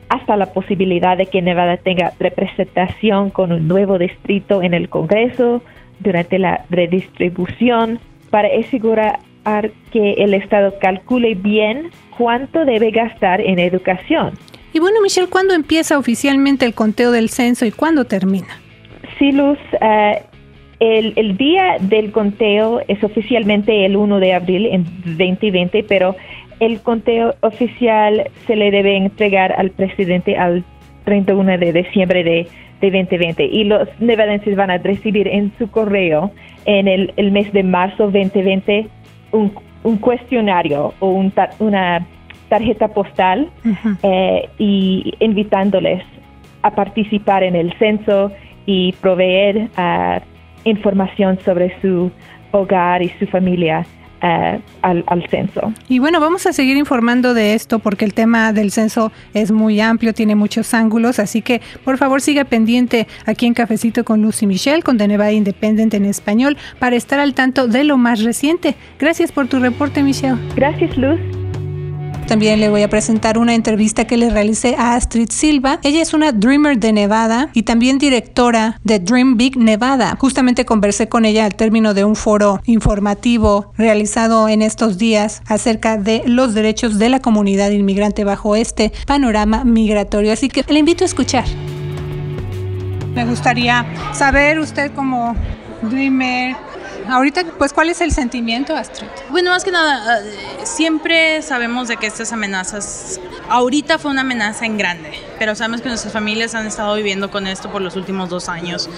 hasta 0.09 0.37
la 0.37 0.47
posibilidad 0.47 1.17
de 1.17 1.25
que 1.25 1.41
Nevada 1.41 1.77
tenga 1.77 2.13
representación 2.19 3.29
con 3.29 3.51
un 3.51 3.67
nuevo 3.67 3.97
distrito 3.97 4.61
en 4.61 4.73
el 4.73 4.89
Congreso 4.89 5.61
durante 5.99 6.37
la 6.37 6.65
redistribución 6.69 7.99
para 8.29 8.47
asegurar 8.47 9.19
que 9.91 10.13
el 10.13 10.33
Estado 10.33 10.73
calcule 10.79 11.35
bien 11.35 11.91
cuánto 12.17 12.65
debe 12.65 12.91
gastar 12.91 13.41
en 13.41 13.59
educación. 13.59 14.33
Y 14.73 14.79
bueno, 14.79 15.01
Michelle, 15.01 15.29
¿cuándo 15.29 15.53
empieza 15.53 15.97
oficialmente 15.97 16.65
el 16.65 16.73
conteo 16.73 17.11
del 17.11 17.29
censo 17.29 17.65
y 17.65 17.71
cuándo 17.71 18.05
termina? 18.05 18.59
Sí, 19.17 19.31
Luz, 19.31 19.59
eh, 19.79 20.21
el, 20.79 21.13
el, 21.15 21.38
día 21.38 21.77
del 21.79 22.11
conteo 22.11 22.81
es 22.88 23.01
oficialmente 23.03 23.85
el 23.85 23.95
1 23.95 24.19
de 24.19 24.33
abril 24.33 24.65
en 24.65 24.83
2020, 25.05 25.85
pero 25.88 26.15
el 26.59 26.81
conteo 26.81 27.35
oficial 27.41 28.29
se 28.47 28.55
le 28.55 28.71
debe 28.71 28.97
entregar 28.97 29.53
al 29.53 29.71
presidente 29.71 30.38
al 30.38 30.65
31 31.05 31.57
de 31.57 31.73
diciembre 31.73 32.23
de, 32.23 32.47
2020 32.81 33.45
y 33.45 33.63
los 33.63 33.87
nevadenses 33.99 34.55
van 34.55 34.69
a 34.69 34.77
recibir 34.77 35.27
en 35.27 35.51
su 35.57 35.71
correo 35.71 36.29
en 36.65 36.87
el, 36.87 37.13
el 37.15 37.31
mes 37.31 37.51
de 37.51 37.63
marzo 37.63 38.11
2020 38.11 38.87
un, 39.31 39.51
un 39.81 39.97
cuestionario 39.97 40.93
o 40.99 41.09
un 41.09 41.33
una 41.57 42.05
tarjeta 42.49 42.89
postal 42.89 43.49
eh, 44.03 44.49
y 44.57 45.13
invitándoles 45.19 46.03
a 46.61 46.71
participar 46.71 47.43
en 47.43 47.55
el 47.55 47.73
censo 47.77 48.31
y 48.65 48.93
proveer 48.93 49.69
uh, 49.77 50.19
información 50.63 51.39
sobre 51.41 51.79
su 51.81 52.11
hogar 52.51 53.03
y 53.03 53.09
su 53.19 53.27
familia. 53.27 53.85
Uh, 54.25 54.59
al, 54.81 55.03
al, 55.05 55.29
censo. 55.29 55.71
Y 55.88 55.99
bueno, 55.99 56.19
vamos 56.19 56.47
a 56.47 56.53
seguir 56.53 56.77
informando 56.77 57.35
de 57.35 57.53
esto 57.53 57.77
porque 57.77 58.05
el 58.05 58.15
tema 58.15 58.53
del 58.53 58.71
censo 58.71 59.11
es 59.35 59.51
muy 59.51 59.79
amplio, 59.81 60.15
tiene 60.15 60.33
muchos 60.33 60.73
ángulos, 60.73 61.19
así 61.19 61.43
que 61.43 61.61
por 61.83 61.99
favor 61.99 62.21
siga 62.21 62.43
pendiente 62.43 63.05
aquí 63.27 63.45
en 63.45 63.53
Cafecito 63.53 64.03
con 64.03 64.23
Lucy 64.23 64.47
Michelle, 64.47 64.81
con 64.81 64.97
The 64.97 65.07
Nevada 65.07 65.31
Independent 65.31 65.93
en 65.93 66.05
español, 66.05 66.57
para 66.79 66.95
estar 66.95 67.19
al 67.19 67.35
tanto 67.35 67.67
de 67.67 67.83
lo 67.83 67.97
más 67.97 68.23
reciente. 68.23 68.75
Gracias 68.97 69.31
por 69.31 69.45
tu 69.47 69.59
reporte, 69.59 70.01
Michelle. 70.01 70.38
Gracias, 70.55 70.97
Luz. 70.97 71.19
También 72.27 72.59
le 72.59 72.69
voy 72.69 72.81
a 72.81 72.89
presentar 72.89 73.38
una 73.38 73.53
entrevista 73.53 74.05
que 74.05 74.17
le 74.17 74.31
realicé 74.31 74.75
a 74.77 74.95
Astrid 74.95 75.29
Silva. 75.29 75.79
Ella 75.83 76.01
es 76.01 76.13
una 76.13 76.31
Dreamer 76.31 76.79
de 76.79 76.91
Nevada 76.91 77.49
y 77.53 77.63
también 77.63 77.99
directora 77.99 78.79
de 78.83 78.99
Dream 78.99 79.38
Big 79.38 79.57
Nevada. 79.57 80.17
Justamente 80.19 80.65
conversé 80.65 81.07
con 81.07 81.25
ella 81.25 81.45
al 81.45 81.53
término 81.53 81.93
de 81.93 82.03
un 82.03 82.15
foro 82.15 82.61
informativo 82.65 83.73
realizado 83.77 84.49
en 84.49 84.63
estos 84.63 84.97
días 84.97 85.43
acerca 85.45 85.97
de 85.97 86.23
los 86.25 86.55
derechos 86.55 86.97
de 86.97 87.09
la 87.09 87.19
comunidad 87.19 87.69
inmigrante 87.69 88.23
bajo 88.23 88.55
este 88.55 88.91
panorama 89.05 89.63
migratorio. 89.63 90.33
Así 90.33 90.49
que 90.49 90.65
le 90.67 90.79
invito 90.79 91.03
a 91.03 91.07
escuchar. 91.07 91.45
Me 93.13 93.23
gustaría 93.23 93.85
saber 94.13 94.59
usted 94.59 94.91
como 94.93 95.35
Dreamer, 95.83 96.55
Ahorita, 97.09 97.43
pues, 97.57 97.73
¿cuál 97.73 97.89
es 97.89 98.01
el 98.01 98.11
sentimiento, 98.11 98.75
Astrid? 98.75 99.07
Bueno, 99.29 99.51
más 99.51 99.63
que 99.63 99.71
nada, 99.71 100.21
eh, 100.21 100.59
siempre 100.63 101.41
sabemos 101.41 101.87
de 101.87 101.97
que 101.97 102.07
estas 102.07 102.31
amenazas, 102.33 103.19
ahorita 103.49 103.99
fue 103.99 104.11
una 104.11 104.21
amenaza 104.21 104.65
en 104.65 104.77
grande, 104.77 105.11
pero 105.39 105.55
sabemos 105.55 105.81
que 105.81 105.89
nuestras 105.89 106.13
familias 106.13 106.53
han 106.55 106.67
estado 106.67 106.95
viviendo 106.95 107.31
con 107.31 107.47
esto 107.47 107.71
por 107.71 107.81
los 107.81 107.95
últimos 107.95 108.29
dos 108.29 108.49
años, 108.49 108.89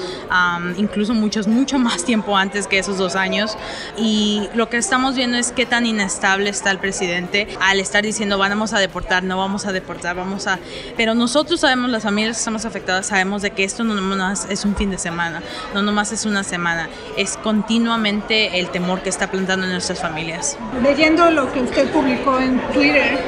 incluso 0.77 1.13
muchos, 1.13 1.47
mucho 1.47 1.79
más 1.79 2.03
tiempo 2.03 2.35
antes 2.35 2.67
que 2.67 2.79
esos 2.79 2.97
dos 2.97 3.15
años. 3.15 3.57
Y 3.97 4.49
lo 4.53 4.69
que 4.69 4.77
estamos 4.77 5.15
viendo 5.15 5.37
es 5.37 5.51
qué 5.51 5.65
tan 5.65 5.85
inestable 5.85 6.49
está 6.49 6.71
el 6.71 6.79
presidente 6.79 7.47
al 7.61 7.79
estar 7.79 8.03
diciendo 8.03 8.37
vamos 8.37 8.73
a 8.73 8.79
deportar, 8.79 9.23
no 9.23 9.37
vamos 9.37 9.65
a 9.65 9.71
deportar, 9.71 10.15
vamos 10.15 10.47
a... 10.47 10.59
Pero 10.95 11.13
nosotros 11.13 11.59
sabemos, 11.59 11.89
las 11.89 12.03
familias 12.03 12.37
que 12.37 12.39
estamos 12.39 12.65
afectadas, 12.65 13.07
sabemos 13.07 13.41
de 13.41 13.51
que 13.51 13.63
esto 13.63 13.83
no 13.83 13.93
nomás 13.93 14.47
es 14.49 14.65
un 14.65 14.75
fin 14.75 14.89
de 14.89 14.97
semana, 14.97 15.41
no 15.73 15.81
nomás 15.81 16.11
es 16.11 16.25
una 16.25 16.43
semana, 16.43 16.89
es 17.17 17.37
continuamente 17.37 18.59
el 18.59 18.69
temor 18.69 19.01
que 19.01 19.09
está 19.09 19.29
plantando 19.29 19.65
en 19.65 19.71
nuestras 19.71 20.01
familias. 20.01 20.57
Leyendo 20.81 21.29
lo 21.31 21.51
que 21.51 21.61
usted 21.61 21.89
publicó 21.91 22.39
en 22.39 22.59
Twitter, 22.73 23.19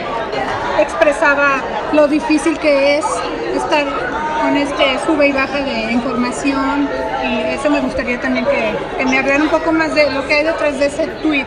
expresaba 0.79 1.61
lo 1.93 2.07
difícil 2.07 2.57
que 2.57 2.97
es 2.97 3.05
estar 3.55 3.85
con 4.41 4.55
este 4.57 4.99
sube 5.05 5.27
y 5.27 5.31
baja 5.31 5.61
de 5.61 5.91
información 5.91 6.89
y 7.23 7.41
eso 7.53 7.69
me 7.69 7.81
gustaría 7.81 8.19
también 8.19 8.45
que, 8.45 9.05
me 9.05 9.17
hablara 9.17 9.43
un 9.43 9.49
poco 9.49 9.71
más 9.71 9.93
de 9.93 10.09
lo 10.11 10.25
que 10.27 10.35
hay 10.35 10.43
detrás 10.45 10.79
de 10.79 10.85
ese 10.85 11.07
tweet. 11.21 11.45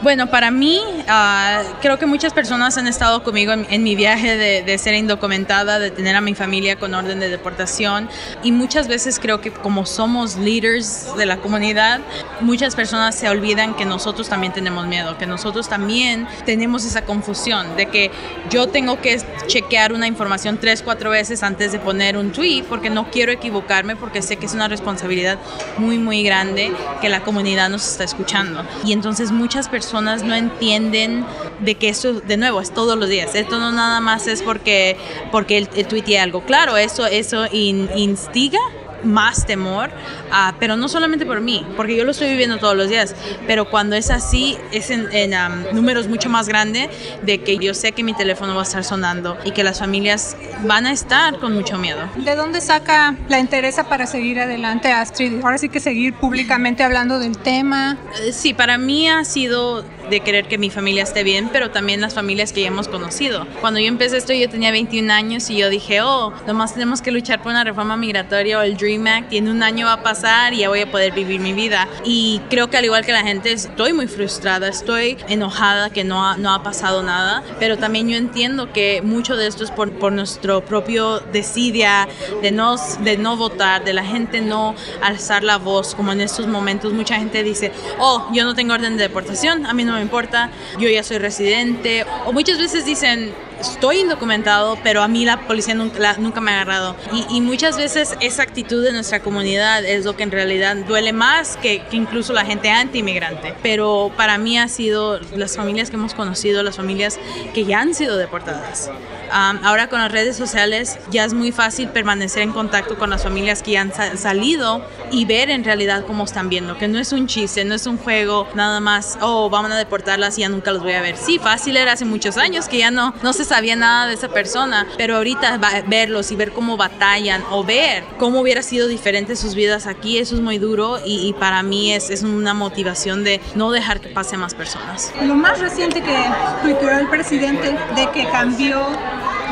Bueno, 0.00 0.28
para 0.28 0.52
mí, 0.52 0.80
uh, 0.80 1.80
creo 1.80 1.98
que 1.98 2.06
muchas 2.06 2.32
personas 2.32 2.78
han 2.78 2.86
estado 2.86 3.24
conmigo 3.24 3.52
en, 3.52 3.82
mi 3.82 3.96
viaje 3.96 4.36
de, 4.36 4.62
de, 4.62 4.78
ser 4.78 4.94
indocumentada, 4.94 5.80
de 5.80 5.90
tener 5.90 6.14
a 6.14 6.20
mi 6.20 6.34
familia 6.34 6.76
con 6.76 6.94
orden 6.94 7.18
de 7.18 7.28
deportación 7.28 8.08
y 8.44 8.52
muchas 8.52 8.86
veces 8.86 9.18
creo 9.18 9.40
que 9.40 9.50
como 9.50 9.86
somos 9.86 10.36
líderes 10.36 11.08
de 11.16 11.26
la 11.26 11.38
comunidad, 11.38 12.00
muchas 12.40 12.76
personas 12.76 13.16
se 13.16 13.28
olvidan 13.28 13.74
que 13.74 13.84
nosotros 13.84 14.28
también 14.28 14.52
tenemos 14.52 14.86
miedo, 14.86 15.18
que 15.18 15.26
nosotros 15.26 15.68
también 15.68 16.28
tenemos 16.46 16.84
esa 16.84 17.02
confusión 17.02 17.76
de 17.76 17.86
que 17.86 18.12
yo 18.50 18.68
tengo 18.68 19.00
que 19.00 19.20
chequear 19.48 19.92
una 19.92 20.06
información 20.06 20.58
tres, 20.60 20.82
cuatro 20.82 21.10
veces 21.10 21.42
antes 21.42 21.72
de 21.72 21.80
poner 21.80 22.16
un 22.16 22.30
tweet 22.30 22.62
porque 22.68 22.88
no 22.88 23.10
quiero 23.10 23.32
equivocarme 23.32 23.96
porque 23.96 24.22
sé 24.22 24.36
que 24.36 24.46
es 24.46 24.54
una 24.54 24.68
responsabilidad 24.68 25.38
muy, 25.76 25.98
muy 25.98 26.22
grande 26.22 26.72
que 27.00 27.08
la 27.08 27.24
comunidad 27.24 27.68
nos 27.68 27.84
está 27.86 28.04
escuchando. 28.04 28.64
Y 28.84 28.92
entonces 28.92 29.32
muchas 29.32 29.68
personas 29.68 29.87
no 30.22 30.34
entienden 30.34 31.24
de 31.60 31.74
que 31.74 31.88
esto, 31.88 32.14
de 32.20 32.36
nuevo, 32.36 32.60
es 32.60 32.72
todos 32.72 32.96
los 32.96 33.08
días. 33.08 33.34
Esto 33.34 33.58
no 33.58 33.72
nada 33.72 34.00
más 34.00 34.26
es 34.26 34.42
porque, 34.42 34.96
porque 35.32 35.58
el 35.58 35.86
tuiteé 35.86 36.20
algo. 36.20 36.42
Claro, 36.42 36.76
eso, 36.76 37.06
eso 37.06 37.46
in, 37.52 37.88
instiga 37.96 38.60
más 39.04 39.46
temor, 39.46 39.88
uh, 39.88 40.54
pero 40.58 40.76
no 40.76 40.88
solamente 40.88 41.24
por 41.24 41.40
mí, 41.40 41.66
porque 41.76 41.96
yo 41.96 42.04
lo 42.04 42.10
estoy 42.10 42.28
viviendo 42.28 42.58
todos 42.58 42.76
los 42.76 42.88
días, 42.88 43.14
pero 43.46 43.70
cuando 43.70 43.96
es 43.96 44.10
así, 44.10 44.56
es 44.72 44.90
en, 44.90 45.08
en 45.12 45.32
um, 45.34 45.74
números 45.74 46.08
mucho 46.08 46.28
más 46.28 46.48
grandes 46.48 46.88
de 47.22 47.42
que 47.42 47.58
yo 47.58 47.74
sé 47.74 47.92
que 47.92 48.02
mi 48.02 48.14
teléfono 48.14 48.54
va 48.54 48.60
a 48.60 48.64
estar 48.64 48.84
sonando 48.84 49.38
y 49.44 49.52
que 49.52 49.64
las 49.64 49.78
familias 49.78 50.36
van 50.64 50.86
a 50.86 50.92
estar 50.92 51.38
con 51.38 51.54
mucho 51.54 51.78
miedo. 51.78 52.00
¿De 52.16 52.34
dónde 52.34 52.60
saca 52.60 53.14
la 53.28 53.38
interés 53.38 53.78
para 53.88 54.06
seguir 54.06 54.40
adelante, 54.40 54.90
Astrid? 54.90 55.40
Ahora 55.42 55.58
sí 55.58 55.68
que 55.68 55.80
seguir 55.80 56.14
públicamente 56.14 56.82
hablando 56.82 57.18
del 57.18 57.36
tema. 57.38 57.96
Sí, 58.32 58.54
para 58.54 58.78
mí 58.78 59.08
ha 59.08 59.24
sido 59.24 59.84
de 60.10 60.20
querer 60.20 60.46
que 60.46 60.58
mi 60.58 60.70
familia 60.70 61.02
esté 61.02 61.22
bien, 61.22 61.50
pero 61.52 61.70
también 61.70 62.00
las 62.00 62.14
familias 62.14 62.52
que 62.52 62.62
ya 62.62 62.68
hemos 62.68 62.88
conocido. 62.88 63.46
Cuando 63.60 63.80
yo 63.80 63.86
empecé 63.86 64.16
esto 64.16 64.32
yo 64.32 64.48
tenía 64.48 64.70
21 64.70 65.12
años 65.12 65.50
y 65.50 65.56
yo 65.56 65.68
dije, 65.68 66.00
oh, 66.02 66.32
nomás 66.46 66.74
tenemos 66.74 67.02
que 67.02 67.10
luchar 67.10 67.42
por 67.42 67.50
una 67.50 67.64
reforma 67.64 67.96
migratoria 67.96 68.58
o 68.58 68.62
el 68.62 68.76
Dream 68.76 69.06
Act 69.06 69.32
y 69.32 69.38
en 69.38 69.48
un 69.48 69.62
año 69.62 69.86
va 69.86 69.94
a 69.94 70.02
pasar 70.02 70.52
y 70.52 70.58
ya 70.58 70.68
voy 70.68 70.80
a 70.80 70.90
poder 70.90 71.12
vivir 71.12 71.40
mi 71.40 71.52
vida. 71.52 71.88
Y 72.04 72.40
creo 72.50 72.68
que 72.70 72.76
al 72.76 72.84
igual 72.84 73.04
que 73.04 73.12
la 73.12 73.22
gente 73.22 73.52
estoy 73.52 73.92
muy 73.92 74.06
frustrada, 74.06 74.68
estoy 74.68 75.18
enojada 75.28 75.90
que 75.90 76.04
no 76.04 76.26
ha, 76.26 76.36
no 76.36 76.52
ha 76.52 76.62
pasado 76.62 77.02
nada, 77.02 77.42
pero 77.58 77.76
también 77.78 78.08
yo 78.08 78.16
entiendo 78.16 78.72
que 78.72 79.02
mucho 79.02 79.36
de 79.36 79.46
esto 79.46 79.64
es 79.64 79.70
por, 79.70 79.92
por 79.92 80.12
nuestro 80.12 80.64
propio 80.64 81.20
desidia 81.20 82.08
de 82.42 82.50
no, 82.50 82.76
de 83.00 83.16
no 83.16 83.36
votar, 83.36 83.84
de 83.84 83.92
la 83.92 84.04
gente 84.04 84.40
no 84.40 84.74
alzar 85.02 85.42
la 85.44 85.58
voz, 85.58 85.94
como 85.94 86.12
en 86.12 86.20
estos 86.20 86.46
momentos 86.46 86.92
mucha 86.92 87.16
gente 87.16 87.42
dice, 87.42 87.72
oh, 87.98 88.28
yo 88.32 88.44
no 88.44 88.54
tengo 88.54 88.74
orden 88.74 88.96
de 88.96 89.04
deportación, 89.04 89.66
a 89.66 89.74
mí 89.74 89.84
no 89.84 89.97
me 89.98 90.04
importa, 90.04 90.50
yo 90.78 90.88
ya 90.88 91.02
soy 91.02 91.18
residente. 91.18 92.04
O 92.26 92.32
muchas 92.32 92.58
veces 92.58 92.84
dicen, 92.84 93.32
estoy 93.60 94.00
indocumentado, 94.00 94.78
pero 94.82 95.02
a 95.02 95.08
mí 95.08 95.24
la 95.24 95.40
policía 95.40 95.74
nunca, 95.74 96.14
nunca 96.18 96.40
me 96.40 96.52
ha 96.52 96.62
agarrado. 96.62 96.96
Y, 97.30 97.40
muchas 97.40 97.76
veces 97.76 98.14
esa 98.20 98.42
actitud 98.42 98.84
de 98.84 98.92
nuestra 98.92 99.20
comunidad 99.20 99.84
es 99.84 100.04
lo 100.04 100.16
que 100.16 100.22
en 100.22 100.30
realidad 100.30 100.76
duele 100.76 101.12
más 101.12 101.56
que, 101.56 101.82
que 101.86 101.96
incluso 101.96 102.32
la 102.32 102.44
gente 102.44 102.70
anti-inmigrante. 102.70 103.54
Pero 103.62 104.12
para 104.16 104.36
mí 104.38 104.58
ha 104.58 104.68
sido 104.68 105.18
las 105.34 105.56
familias 105.56 105.90
que 105.90 105.96
hemos 105.96 106.14
conocido, 106.14 106.62
las 106.62 106.76
familias 106.76 107.18
que 107.54 107.64
ya 107.64 107.80
han 107.80 107.94
sido 107.94 108.16
deportadas 108.16 108.90
ahora 109.30 109.88
con 109.88 110.00
las 110.00 110.12
redes 110.12 110.36
sociales 110.36 110.98
ya 111.10 111.24
es 111.24 111.34
muy 111.34 111.52
fácil 111.52 111.88
permanecer 111.88 112.42
en 112.42 112.52
contacto 112.52 112.96
con 112.98 113.10
las 113.10 113.22
familias 113.22 113.62
que 113.62 113.72
ya 113.72 113.80
han 113.82 114.18
salido 114.18 114.82
y 115.10 115.24
ver 115.24 115.50
en 115.50 115.64
realidad 115.64 116.04
cómo 116.06 116.24
están 116.24 116.48
viendo, 116.48 116.76
que 116.78 116.88
no 116.88 116.98
es 116.98 117.12
un 117.12 117.26
chiste, 117.26 117.64
no 117.64 117.74
es 117.74 117.86
un 117.86 117.98
juego 117.98 118.48
nada 118.54 118.80
más, 118.80 119.18
oh, 119.20 119.48
vamos 119.50 119.70
a 119.70 119.76
deportarlas 119.76 120.38
y 120.38 120.42
ya 120.42 120.48
nunca 120.48 120.72
los 120.72 120.82
voy 120.82 120.92
a 120.92 121.00
ver. 121.00 121.16
Sí, 121.16 121.38
fácil 121.38 121.76
era 121.76 121.92
hace 121.92 122.04
muchos 122.04 122.36
años 122.36 122.68
que 122.68 122.78
ya 122.78 122.90
no, 122.90 123.14
no 123.22 123.32
se 123.32 123.44
sabía 123.48 123.76
nada 123.76 124.06
de 124.06 124.14
esa 124.14 124.28
persona, 124.28 124.86
pero 124.96 125.16
ahorita 125.16 125.58
verlos 125.86 126.30
y 126.30 126.36
ver 126.36 126.52
cómo 126.52 126.76
batallan 126.76 127.42
o 127.50 127.64
ver 127.64 128.04
cómo 128.18 128.40
hubiera 128.40 128.62
sido 128.62 128.86
diferente 128.88 129.36
sus 129.36 129.54
vidas 129.54 129.86
aquí, 129.86 130.18
eso 130.18 130.34
es 130.34 130.40
muy 130.40 130.58
duro 130.58 130.98
y, 131.04 131.32
para 131.40 131.62
mí 131.62 131.92
es, 131.92 132.10
es 132.10 132.22
una 132.22 132.54
motivación 132.54 133.24
de 133.24 133.40
no 133.54 133.70
dejar 133.70 134.00
que 134.00 134.08
pase 134.08 134.36
más 134.36 134.54
personas. 134.54 135.12
Lo 135.22 135.34
más 135.34 135.58
reciente 135.58 136.02
que 136.02 136.16
tuiteó 136.62 136.90
el 136.90 137.08
presidente 137.08 137.76
de 137.96 138.10
que 138.12 138.28
cambió 138.30 138.86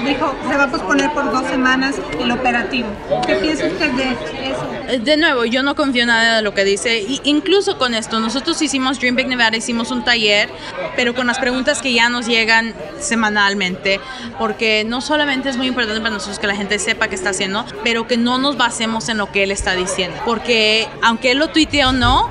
dijo, 0.05 0.35
se 0.49 0.57
va 0.57 0.65
a 0.65 0.71
posponer 0.71 1.13
por 1.13 1.31
dos 1.31 1.47
semanas 1.47 1.97
el 2.19 2.31
operativo. 2.31 2.89
¿Qué 3.27 3.37
piensa 3.37 3.67
usted 3.67 3.93
de 3.93 4.11
eso? 4.11 4.67
Eh, 4.89 4.99
de 4.99 5.17
nuevo, 5.17 5.45
yo 5.45 5.63
no 5.63 5.75
confío 5.75 6.07
nada 6.07 6.37
de 6.37 6.43
lo 6.43 6.55
que 6.55 6.65
dice. 6.65 7.01
Y 7.01 7.21
incluso 7.25 7.79
con 7.79 7.95
esto, 7.95 8.21
nosotros 8.21 8.61
hicimos 8.63 9.01
Dream 9.01 9.17
Big 9.17 9.29
Nevada, 9.29 9.57
hicimos 9.57 9.91
un 9.91 10.05
taller, 10.05 10.49
pero 10.95 11.15
con 11.15 11.27
las 11.27 11.39
preguntas 11.39 11.83
que 11.83 11.93
ya 11.93 12.09
nos 12.09 12.27
llegan 12.27 12.75
semanalmente, 12.99 14.01
porque 14.39 14.85
no 14.87 15.01
solamente 15.01 15.49
es 15.49 15.57
muy 15.57 15.67
importante 15.67 16.01
para 16.01 16.15
nosotros 16.15 16.39
que 16.39 16.47
la 16.47 16.57
gente 16.57 16.79
sepa 16.79 17.09
qué 17.09 17.15
está 17.15 17.31
haciendo, 17.31 17.65
pero 17.83 18.07
que 18.07 18.17
no 18.17 18.39
nos 18.39 18.57
basemos 18.57 19.09
en 19.09 19.19
lo 19.19 19.31
que 19.33 19.43
él 19.43 19.51
está 19.51 19.75
diciendo. 19.75 20.17
Porque 20.25 20.89
aunque 21.03 21.33
él 21.33 21.39
lo 21.39 21.49
tuitee 21.49 21.85
o 21.85 21.93
no, 21.93 22.31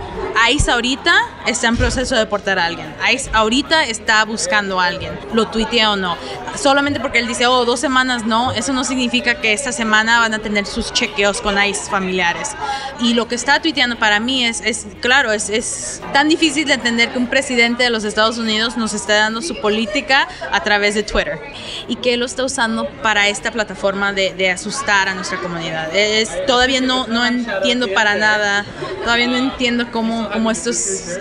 ICE 0.51 0.71
ahorita 0.71 1.13
está 1.45 1.67
en 1.67 1.77
proceso 1.77 2.15
de 2.15 2.21
deportar 2.21 2.59
a 2.59 2.65
alguien. 2.65 2.93
ICE 3.11 3.29
ahorita 3.33 3.85
está 3.85 4.23
buscando 4.25 4.79
a 4.79 4.85
alguien, 4.85 5.17
lo 5.33 5.47
tuitea 5.47 5.91
o 5.91 5.95
no. 5.95 6.17
Solamente 6.55 6.99
porque 6.99 7.19
él 7.19 7.27
dice, 7.27 7.47
oh, 7.47 7.65
dos 7.65 7.79
semanas 7.79 8.25
no, 8.25 8.51
eso 8.51 8.73
no 8.73 8.83
significa 8.83 9.35
que 9.41 9.53
esta 9.53 9.71
semana 9.71 10.19
van 10.19 10.33
a 10.33 10.39
tener 10.39 10.65
sus 10.65 10.93
chequeos 10.93 11.41
con 11.41 11.61
ICE 11.61 11.89
familiares. 11.89 12.55
Y 12.99 13.13
lo 13.13 13.27
que 13.27 13.35
está 13.35 13.61
tuiteando 13.61 13.97
para 13.97 14.19
mí 14.19 14.45
es, 14.45 14.61
es 14.61 14.87
claro, 15.01 15.31
es, 15.31 15.49
es 15.49 16.01
tan 16.13 16.29
difícil 16.29 16.67
de 16.67 16.73
entender 16.73 17.11
que 17.11 17.17
un 17.17 17.27
presidente 17.27 17.83
de 17.83 17.89
los 17.89 18.03
Estados 18.03 18.37
Unidos 18.37 18.77
nos 18.77 18.93
está 18.93 19.15
dando 19.15 19.41
su 19.41 19.59
política 19.61 20.27
a 20.51 20.63
través 20.63 20.95
de 20.95 21.03
Twitter 21.03 21.41
y 21.87 21.95
que 21.97 22.13
él 22.13 22.19
lo 22.21 22.25
está 22.25 22.43
usando 22.43 22.87
para 23.01 23.27
esta 23.27 23.51
plataforma 23.51 24.13
de, 24.13 24.33
de 24.33 24.51
asustar 24.51 25.09
a 25.09 25.15
nuestra 25.15 25.39
comunidad. 25.39 25.93
Es, 25.95 26.45
todavía 26.45 26.81
no, 26.81 27.07
no 27.07 27.25
entiendo 27.25 27.87
para 27.93 28.15
nada, 28.15 28.65
todavía 29.03 29.27
no 29.27 29.37
entiendo 29.37 29.91
cómo 29.91 30.24
como, 30.31 30.51
esto 30.51 30.69
es, 30.69 31.17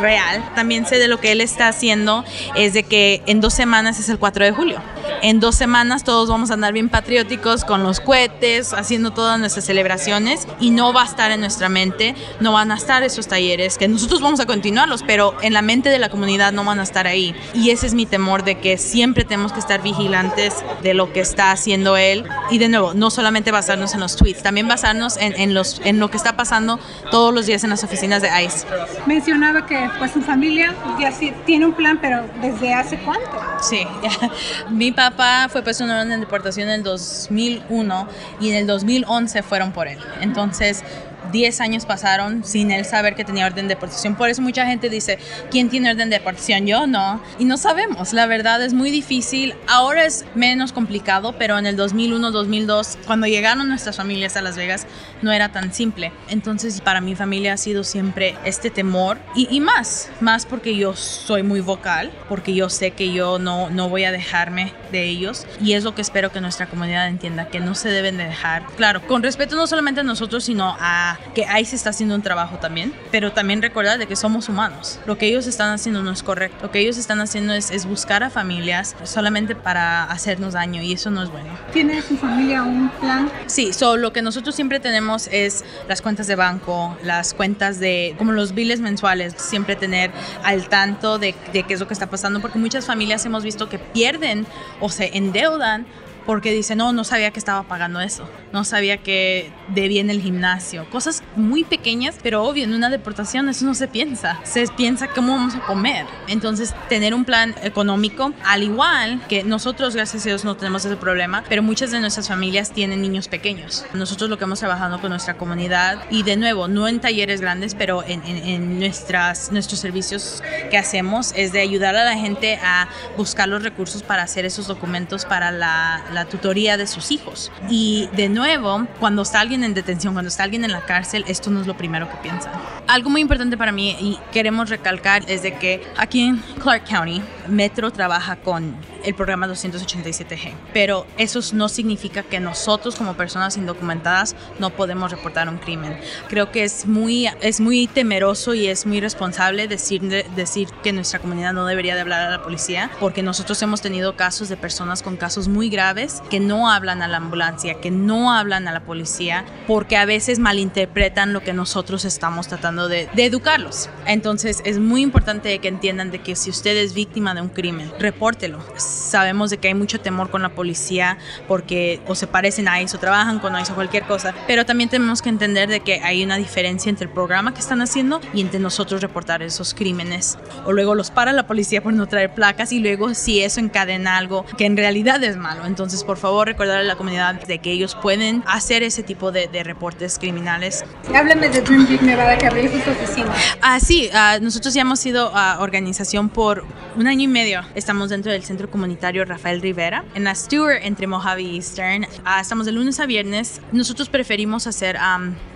real. 0.00 0.44
También 0.56 0.86
sé 0.86 0.98
de 0.98 1.06
lo 1.06 1.20
que 1.20 1.30
él 1.30 1.40
está 1.40 1.68
haciendo 1.68 2.24
es 2.56 2.72
de 2.72 2.82
que 2.82 3.22
en 3.26 3.40
dos 3.40 3.54
semanas 3.54 4.00
es 4.00 4.08
el 4.08 4.18
4 4.18 4.44
de 4.44 4.50
julio 4.50 4.82
en 5.22 5.40
dos 5.40 5.54
semanas 5.54 6.04
todos 6.04 6.28
vamos 6.28 6.50
a 6.50 6.54
andar 6.54 6.72
bien 6.72 6.88
patrióticos 6.88 7.64
con 7.64 7.82
los 7.82 8.00
cohetes, 8.00 8.72
haciendo 8.72 9.12
todas 9.12 9.38
nuestras 9.38 9.64
celebraciones 9.64 10.46
y 10.60 10.70
no 10.70 10.92
va 10.92 11.02
a 11.02 11.06
estar 11.06 11.30
en 11.30 11.40
nuestra 11.40 11.68
mente, 11.68 12.14
no 12.40 12.52
van 12.52 12.70
a 12.70 12.76
estar 12.76 13.02
esos 13.02 13.26
talleres, 13.26 13.78
que 13.78 13.88
nosotros 13.88 14.20
vamos 14.20 14.40
a 14.40 14.46
continuarlos, 14.46 15.02
pero 15.02 15.34
en 15.42 15.52
la 15.52 15.62
mente 15.62 15.88
de 15.88 15.98
la 15.98 16.08
comunidad 16.08 16.52
no 16.52 16.64
van 16.64 16.80
a 16.80 16.82
estar 16.82 17.06
ahí. 17.06 17.34
Y 17.54 17.70
ese 17.70 17.86
es 17.86 17.94
mi 17.94 18.06
temor 18.06 18.44
de 18.44 18.58
que 18.58 18.78
siempre 18.78 19.24
tenemos 19.24 19.52
que 19.52 19.60
estar 19.60 19.82
vigilantes 19.82 20.54
de 20.82 20.94
lo 20.94 21.12
que 21.12 21.20
está 21.20 21.50
haciendo 21.50 21.96
él. 21.96 22.24
Y 22.50 22.58
de 22.58 22.68
nuevo, 22.68 22.94
no 22.94 23.10
solamente 23.10 23.50
basarnos 23.50 23.94
en 23.94 24.00
los 24.00 24.16
tweets, 24.16 24.42
también 24.42 24.68
basarnos 24.68 25.16
en, 25.18 25.54
los, 25.54 25.80
en 25.84 25.98
lo 25.98 26.10
que 26.10 26.16
está 26.16 26.36
pasando 26.36 26.78
todos 27.10 27.34
los 27.34 27.46
días 27.46 27.64
en 27.64 27.70
las 27.70 27.84
oficinas 27.84 28.22
de 28.22 28.28
ICE. 28.44 28.66
Mencionaba 29.06 29.66
que 29.66 29.88
pues 29.98 30.12
su 30.12 30.20
familia 30.20 30.74
ya 30.98 31.12
tiene 31.44 31.66
un 31.66 31.72
plan, 31.72 31.98
pero 32.00 32.24
¿desde 32.40 32.74
hace 32.74 32.98
cuánto? 32.98 33.30
Sí, 33.60 33.86
mi 34.70 34.92
papá 34.94 35.48
fue 35.50 35.62
puesto 35.62 35.84
en 35.84 35.90
orden 35.90 36.08
de 36.08 36.18
deportación 36.18 36.68
en 36.68 36.74
el 36.76 36.82
2001 36.82 38.08
y 38.40 38.50
en 38.50 38.56
el 38.56 38.66
2011 38.66 39.42
fueron 39.42 39.72
por 39.72 39.88
él. 39.88 39.98
Entonces, 40.20 40.84
10 41.32 41.60
años 41.60 41.86
pasaron 41.86 42.44
sin 42.44 42.70
él 42.70 42.84
saber 42.84 43.14
que 43.14 43.24
tenía 43.24 43.46
orden 43.46 43.66
de 43.66 43.74
deportación. 43.74 44.14
Por 44.14 44.28
eso 44.28 44.42
mucha 44.42 44.66
gente 44.66 44.88
dice, 44.88 45.18
¿quién 45.50 45.68
tiene 45.68 45.90
orden 45.90 46.10
de 46.10 46.18
deportación? 46.18 46.66
Yo 46.66 46.86
no. 46.86 47.20
Y 47.38 47.44
no 47.44 47.56
sabemos, 47.56 48.12
la 48.12 48.26
verdad 48.26 48.62
es 48.62 48.72
muy 48.72 48.90
difícil. 48.90 49.54
Ahora 49.66 50.04
es 50.04 50.24
menos 50.34 50.72
complicado, 50.72 51.34
pero 51.38 51.58
en 51.58 51.66
el 51.66 51.76
2001, 51.76 52.30
2002, 52.30 52.98
cuando 53.06 53.26
llegaron 53.26 53.68
nuestras 53.68 53.96
familias 53.96 54.36
a 54.36 54.42
Las 54.42 54.56
Vegas, 54.56 54.86
no 55.22 55.32
era 55.32 55.50
tan 55.50 55.72
simple. 55.72 56.12
Entonces 56.28 56.80
para 56.80 57.00
mi 57.00 57.14
familia 57.14 57.54
ha 57.54 57.56
sido 57.56 57.84
siempre 57.84 58.36
este 58.44 58.70
temor 58.70 59.18
y, 59.34 59.48
y 59.50 59.60
más, 59.60 60.10
más 60.20 60.46
porque 60.46 60.76
yo 60.76 60.94
soy 60.94 61.42
muy 61.42 61.60
vocal, 61.60 62.12
porque 62.28 62.54
yo 62.54 62.68
sé 62.68 62.92
que 62.92 63.12
yo 63.12 63.38
no, 63.38 63.70
no 63.70 63.88
voy 63.88 64.04
a 64.04 64.12
dejarme 64.12 64.72
de 64.94 65.04
ellos 65.08 65.46
y 65.60 65.72
es 65.72 65.84
lo 65.84 65.94
que 65.94 66.02
espero 66.02 66.30
que 66.30 66.40
nuestra 66.40 66.66
comunidad 66.66 67.08
entienda, 67.08 67.48
que 67.48 67.60
no 67.60 67.74
se 67.74 67.88
deben 67.88 68.16
de 68.16 68.24
dejar. 68.24 68.64
Claro, 68.76 69.06
con 69.06 69.22
respeto 69.22 69.56
no 69.56 69.66
solamente 69.66 70.00
a 70.00 70.04
nosotros, 70.04 70.44
sino 70.44 70.76
a 70.78 71.18
que 71.34 71.44
ahí 71.46 71.64
se 71.64 71.76
está 71.76 71.90
haciendo 71.90 72.14
un 72.14 72.22
trabajo 72.22 72.58
también, 72.58 72.94
pero 73.10 73.32
también 73.32 73.60
recordar 73.60 73.98
de 73.98 74.06
que 74.06 74.16
somos 74.16 74.48
humanos. 74.48 75.00
Lo 75.06 75.18
que 75.18 75.26
ellos 75.26 75.46
están 75.46 75.72
haciendo 75.72 76.02
no 76.02 76.12
es 76.12 76.22
correcto. 76.22 76.58
Lo 76.62 76.70
que 76.70 76.78
ellos 76.78 76.96
están 76.96 77.20
haciendo 77.20 77.52
es, 77.52 77.70
es 77.70 77.86
buscar 77.86 78.22
a 78.22 78.30
familias 78.30 78.94
solamente 79.04 79.56
para 79.56 80.04
hacernos 80.04 80.54
daño 80.54 80.80
y 80.82 80.92
eso 80.92 81.10
no 81.10 81.22
es 81.22 81.30
bueno. 81.30 81.48
¿Tiene 81.72 82.00
su 82.00 82.16
familia 82.16 82.62
un 82.62 82.88
plan? 83.00 83.30
Sí, 83.46 83.72
so, 83.72 83.96
lo 83.96 84.12
que 84.12 84.22
nosotros 84.22 84.54
siempre 84.54 84.78
tenemos 84.78 85.28
es 85.32 85.64
las 85.88 86.02
cuentas 86.02 86.26
de 86.28 86.36
banco, 86.36 86.96
las 87.02 87.34
cuentas 87.34 87.80
de, 87.80 88.14
como 88.16 88.32
los 88.32 88.54
biles 88.54 88.80
mensuales, 88.80 89.34
siempre 89.36 89.74
tener 89.74 90.12
al 90.44 90.68
tanto 90.68 91.18
de, 91.18 91.34
de 91.52 91.64
qué 91.64 91.74
es 91.74 91.80
lo 91.80 91.88
que 91.88 91.94
está 91.94 92.08
pasando, 92.08 92.40
porque 92.40 92.58
muchas 92.58 92.86
familias 92.86 93.24
hemos 93.26 93.42
visto 93.42 93.68
que 93.68 93.78
pierden 93.78 94.46
o 94.84 94.90
se 94.90 95.16
endeudan 95.16 95.86
porque 96.26 96.52
dice, 96.52 96.76
no, 96.76 96.92
no 96.92 97.04
sabía 97.04 97.30
que 97.30 97.38
estaba 97.38 97.62
pagando 97.62 98.00
eso, 98.00 98.28
no 98.52 98.64
sabía 98.64 98.98
que 98.98 99.50
debía 99.68 100.02
en 100.02 100.10
el 100.10 100.20
gimnasio, 100.20 100.88
cosas 100.90 101.22
muy 101.36 101.64
pequeñas, 101.64 102.16
pero 102.22 102.42
obvio, 102.44 102.64
en 102.64 102.74
una 102.74 102.90
deportación 102.90 103.48
eso 103.48 103.64
no 103.64 103.74
se 103.74 103.88
piensa, 103.88 104.40
se 104.44 104.66
piensa 104.68 105.08
cómo 105.08 105.32
vamos 105.32 105.54
a 105.54 105.60
comer. 105.60 106.06
Entonces, 106.28 106.74
tener 106.88 107.14
un 107.14 107.24
plan 107.24 107.54
económico, 107.62 108.32
al 108.44 108.62
igual 108.62 109.20
que 109.28 109.44
nosotros, 109.44 109.94
gracias 109.94 110.24
a 110.24 110.28
Dios, 110.28 110.44
no 110.44 110.56
tenemos 110.56 110.84
ese 110.84 110.96
problema, 110.96 111.44
pero 111.48 111.62
muchas 111.62 111.90
de 111.90 112.00
nuestras 112.00 112.28
familias 112.28 112.72
tienen 112.72 113.02
niños 113.02 113.28
pequeños. 113.28 113.84
Nosotros 113.94 114.30
lo 114.30 114.38
que 114.38 114.44
hemos 114.44 114.60
trabajado 114.60 115.00
con 115.00 115.10
nuestra 115.10 115.34
comunidad 115.36 116.04
y 116.10 116.22
de 116.22 116.36
nuevo, 116.36 116.68
no 116.68 116.88
en 116.88 117.00
talleres 117.00 117.40
grandes, 117.40 117.74
pero 117.74 118.04
en, 118.06 118.78
nuestras, 118.78 119.52
nuestros 119.52 119.80
servicios 119.80 120.42
que 120.70 120.78
hacemos 120.78 121.32
es 121.36 121.52
de 121.52 121.60
ayudar 121.60 121.96
a 121.96 122.04
la 122.04 122.16
gente 122.16 122.58
a 122.62 122.88
buscar 123.16 123.48
los 123.48 123.62
recursos 123.62 124.02
para 124.02 124.22
hacer 124.22 124.44
esos 124.44 124.66
documentos 124.66 125.24
para 125.24 125.50
la 125.50 126.26
tutoría 126.30 126.76
de 126.76 126.86
sus 126.86 127.10
hijos. 127.10 127.50
Y 127.68 128.08
de 128.16 128.28
nuevo, 128.28 128.86
cuando 129.00 129.22
está 129.22 129.40
alguien 129.40 129.64
en 129.64 129.74
detención, 129.74 130.14
cuando 130.14 130.28
está 130.28 130.44
alguien 130.44 130.64
en 130.64 130.72
la 130.72 130.82
cárcel, 130.82 131.23
esto 131.26 131.50
no 131.50 131.60
es 131.60 131.66
lo 131.66 131.76
primero 131.76 132.08
que 132.10 132.16
piensan. 132.16 132.52
Algo 132.86 133.10
muy 133.10 133.20
importante 133.20 133.56
para 133.56 133.72
mí 133.72 133.96
y 134.00 134.18
queremos 134.32 134.70
recalcar 134.70 135.22
es 135.28 135.42
de 135.42 135.54
que 135.54 135.82
aquí 135.96 136.22
en 136.22 136.36
Clark 136.62 136.84
County, 136.88 137.22
Metro 137.48 137.90
trabaja 137.90 138.36
con 138.36 138.76
el 139.04 139.14
programa 139.14 139.46
287G, 139.48 140.52
pero 140.72 141.06
eso 141.18 141.40
no 141.52 141.68
significa 141.68 142.22
que 142.22 142.40
nosotros 142.40 142.96
como 142.96 143.14
personas 143.14 143.56
indocumentadas 143.56 144.34
no 144.58 144.70
podemos 144.70 145.10
reportar 145.10 145.48
un 145.48 145.58
crimen. 145.58 145.98
Creo 146.28 146.50
que 146.50 146.64
es 146.64 146.86
muy, 146.86 147.28
es 147.40 147.60
muy 147.60 147.86
temeroso 147.86 148.54
y 148.54 148.66
es 148.68 148.86
muy 148.86 149.00
responsable 149.00 149.68
decir, 149.68 150.02
decir 150.34 150.68
que 150.82 150.92
nuestra 150.92 151.18
comunidad 151.18 151.52
no 151.52 151.66
debería 151.66 151.94
de 151.94 152.00
hablar 152.00 152.22
a 152.22 152.30
la 152.30 152.42
policía, 152.42 152.90
porque 153.00 153.22
nosotros 153.22 153.60
hemos 153.62 153.80
tenido 153.80 154.16
casos 154.16 154.48
de 154.48 154.56
personas 154.56 155.02
con 155.02 155.16
casos 155.16 155.48
muy 155.48 155.68
graves 155.68 156.22
que 156.30 156.40
no 156.40 156.70
hablan 156.70 157.02
a 157.02 157.08
la 157.08 157.18
ambulancia, 157.18 157.80
que 157.80 157.90
no 157.90 158.32
hablan 158.32 158.68
a 158.68 158.72
la 158.72 158.80
policía, 158.80 159.44
porque 159.66 159.96
a 159.96 160.04
veces 160.04 160.38
malinterpretan 160.38 161.32
lo 161.32 161.42
que 161.42 161.52
nosotros 161.52 162.04
estamos 162.04 162.48
tratando 162.48 162.88
de, 162.88 163.08
de 163.14 163.24
educarlos. 163.24 163.88
Entonces 164.06 164.60
es 164.64 164.78
muy 164.78 165.02
importante 165.02 165.58
que 165.58 165.68
entiendan 165.68 166.10
de 166.10 166.20
que 166.20 166.36
si 166.36 166.50
usted 166.50 166.76
es 166.76 166.94
víctima 166.94 167.34
de 167.34 167.40
un 167.40 167.48
crimen, 167.48 167.92
repórtelo 167.98 168.58
sabemos 168.94 169.50
de 169.50 169.58
que 169.58 169.68
hay 169.68 169.74
mucho 169.74 170.00
temor 170.00 170.30
con 170.30 170.42
la 170.42 170.50
policía 170.50 171.18
porque 171.48 172.00
o 172.06 172.14
se 172.14 172.26
parecen 172.26 172.68
a 172.68 172.80
ICE 172.80 172.96
o 172.96 173.00
trabajan 173.00 173.38
con 173.38 173.58
ICE 173.58 173.72
o 173.72 173.74
cualquier 173.74 174.04
cosa, 174.04 174.34
pero 174.46 174.64
también 174.64 174.88
tenemos 174.88 175.22
que 175.22 175.28
entender 175.28 175.68
de 175.68 175.80
que 175.80 176.00
hay 176.02 176.22
una 176.24 176.36
diferencia 176.36 176.90
entre 176.90 177.06
el 177.06 177.12
programa 177.12 177.52
que 177.52 177.60
están 177.60 177.82
haciendo 177.82 178.20
y 178.32 178.40
entre 178.40 178.60
nosotros 178.60 179.00
reportar 179.00 179.42
esos 179.42 179.74
crímenes. 179.74 180.38
O 180.64 180.72
luego 180.72 180.94
los 180.94 181.10
para 181.10 181.32
la 181.32 181.46
policía 181.46 181.82
por 181.82 181.92
no 181.92 182.06
traer 182.06 182.34
placas 182.34 182.72
y 182.72 182.78
luego 182.78 183.14
si 183.14 183.42
eso 183.42 183.60
encadena 183.60 184.16
algo 184.16 184.44
que 184.56 184.66
en 184.66 184.76
realidad 184.76 185.22
es 185.24 185.36
malo. 185.36 185.66
Entonces, 185.66 186.04
por 186.04 186.16
favor, 186.16 186.46
recordar 186.46 186.78
a 186.78 186.82
la 186.82 186.96
comunidad 186.96 187.34
de 187.46 187.58
que 187.58 187.72
ellos 187.72 187.96
pueden 188.00 188.42
hacer 188.46 188.82
ese 188.82 189.02
tipo 189.02 189.32
de, 189.32 189.48
reportes 189.64 190.18
criminales. 190.18 190.84
Háblame 191.14 191.48
de 191.48 191.62
Dream 191.62 191.86
Big 191.86 192.02
Nevada 192.02 192.36
que 192.36 192.46
abrió 192.46 192.70
sus 192.70 192.86
oficinas. 192.86 193.36
Ah, 193.62 193.80
sí, 193.80 194.10
ah, 194.12 194.38
nosotros 194.42 194.74
ya 194.74 194.82
hemos 194.82 195.00
sido 195.00 195.30
uh, 195.30 195.62
organización 195.62 196.28
por 196.28 196.66
un 196.96 197.06
año 197.06 197.22
y 197.22 197.28
medio. 197.28 197.62
Estamos 197.74 198.10
dentro 198.10 198.30
del 198.30 198.42
centro 198.42 198.70
comunitario 198.70 198.83
comunitario 198.84 199.24
Rafael 199.24 199.62
Rivera 199.62 200.04
en 200.14 200.24
la 200.24 200.34
Stewart 200.34 200.80
entre 200.82 201.06
Mojave 201.06 201.40
y 201.40 201.56
Eastern. 201.56 202.06
Ah, 202.22 202.42
estamos 202.42 202.66
de 202.66 202.72
lunes 202.72 203.00
a 203.00 203.06
viernes. 203.06 203.62
Nosotros 203.72 204.10
preferimos 204.10 204.66
hacer 204.66 204.98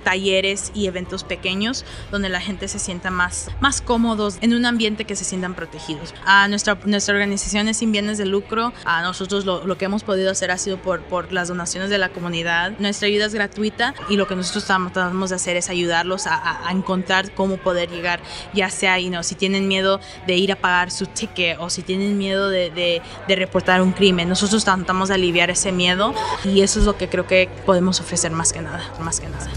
talleres 0.02 0.72
y 0.74 0.86
eventos 0.86 1.24
pequeños 1.24 1.84
donde 2.10 2.30
la 2.30 2.40
gente 2.40 2.68
se 2.68 2.78
sienta 2.78 3.10
más, 3.10 3.50
más 3.60 3.82
cómodos 3.82 4.38
en 4.40 4.54
un 4.54 4.64
ambiente 4.64 5.04
que 5.04 5.14
se 5.14 5.24
sientan 5.24 5.52
protegidos. 5.52 6.14
a 6.24 6.48
nuestra, 6.48 6.78
nuestra 6.86 7.12
organización 7.12 7.68
es 7.68 7.76
sin 7.76 7.92
bienes 7.92 8.16
de 8.16 8.24
lucro. 8.24 8.72
a 8.86 9.02
nosotros 9.02 9.44
lo, 9.44 9.66
lo, 9.66 9.76
que 9.76 9.84
hemos 9.84 10.04
podido 10.04 10.30
hacer 10.30 10.50
ha 10.50 10.56
sido 10.56 10.78
por, 10.78 11.02
por 11.02 11.30
las 11.30 11.48
donaciones 11.48 11.90
de 11.90 11.98
la 11.98 12.08
comunidad. 12.08 12.72
Nuestra 12.78 13.08
ayuda 13.08 13.26
es 13.26 13.34
gratuita 13.34 13.94
y 14.08 14.16
lo 14.16 14.26
que 14.26 14.36
nosotros 14.36 14.64
tratamos 14.64 15.28
de 15.28 15.36
hacer 15.36 15.56
es 15.58 15.68
ayudarlos 15.68 16.26
a, 16.26 16.66
a, 16.66 16.72
encontrar 16.72 17.34
cómo 17.34 17.58
poder 17.58 17.90
llegar, 17.90 18.20
ya 18.54 18.70
sea, 18.70 18.98
you 18.98 19.10
know, 19.10 19.22
si 19.22 19.34
tienen 19.34 19.68
miedo 19.68 20.00
de 20.26 20.36
ir 20.36 20.50
a 20.50 20.56
pagar 20.56 20.90
su 20.90 21.04
ticket 21.04 21.58
o 21.60 21.68
si 21.68 21.82
tienen 21.82 22.16
miedo 22.16 22.48
de, 22.48 22.70
de, 22.70 23.02
de 23.26 23.36
reportar 23.36 23.82
un 23.82 23.92
crimen. 23.92 24.28
Nosotros 24.28 24.64
tratamos 24.64 25.08
de 25.08 25.14
aliviar 25.14 25.50
ese 25.50 25.72
miedo 25.72 26.14
y 26.44 26.60
eso 26.60 26.80
es 26.80 26.86
lo 26.86 26.96
que 26.96 27.08
creo 27.08 27.26
que 27.26 27.48
podemos 27.66 28.00
ofrecer 28.00 28.30
más 28.30 28.52
que 28.52 28.60
nada, 28.60 28.82
más 29.00 29.20
que 29.20 29.28
nada. 29.28 29.48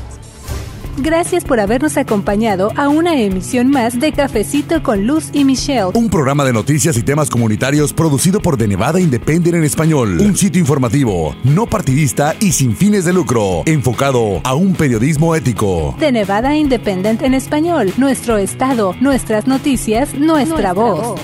Gracias 0.98 1.46
por 1.46 1.60
habernos 1.60 1.98
acompañado 1.98 2.72
a 2.76 2.90
una 2.90 3.20
emisión 3.20 3.70
más 3.70 4.00
de 4.00 4.12
Cafecito 4.12 4.84
con 4.84 5.08
Luz 5.08 5.30
y 5.34 5.46
Michelle. 5.46 5.92
Un 5.94 6.10
programa 6.10 6.44
de 6.44 6.54
noticias 6.54 6.98
y 6.98 7.02
temas 7.02 7.30
comunitarios 7.30 7.94
producido 7.94 8.42
por 8.42 8.58
The 8.58 8.68
Nevada 8.68 9.00
Independent 9.00 9.56
en 9.56 9.64
español. 9.64 10.20
Un 10.20 10.36
sitio 10.36 10.60
informativo, 10.60 11.36
no 11.44 11.66
partidista 11.66 12.36
y 12.40 12.52
sin 12.52 12.76
fines 12.76 13.06
de 13.06 13.14
lucro, 13.14 13.64
enfocado 13.66 14.42
a 14.44 14.54
un 14.54 14.76
periodismo 14.76 15.34
ético. 15.34 15.96
The 16.00 16.12
Nevada 16.12 16.56
Independent 16.56 17.22
en 17.22 17.34
español. 17.34 17.94
Nuestro 17.98 18.38
estado, 18.38 18.96
nuestras 19.00 19.48
noticias, 19.48 20.14
nuestra, 20.14 20.74
voz. 20.74 21.20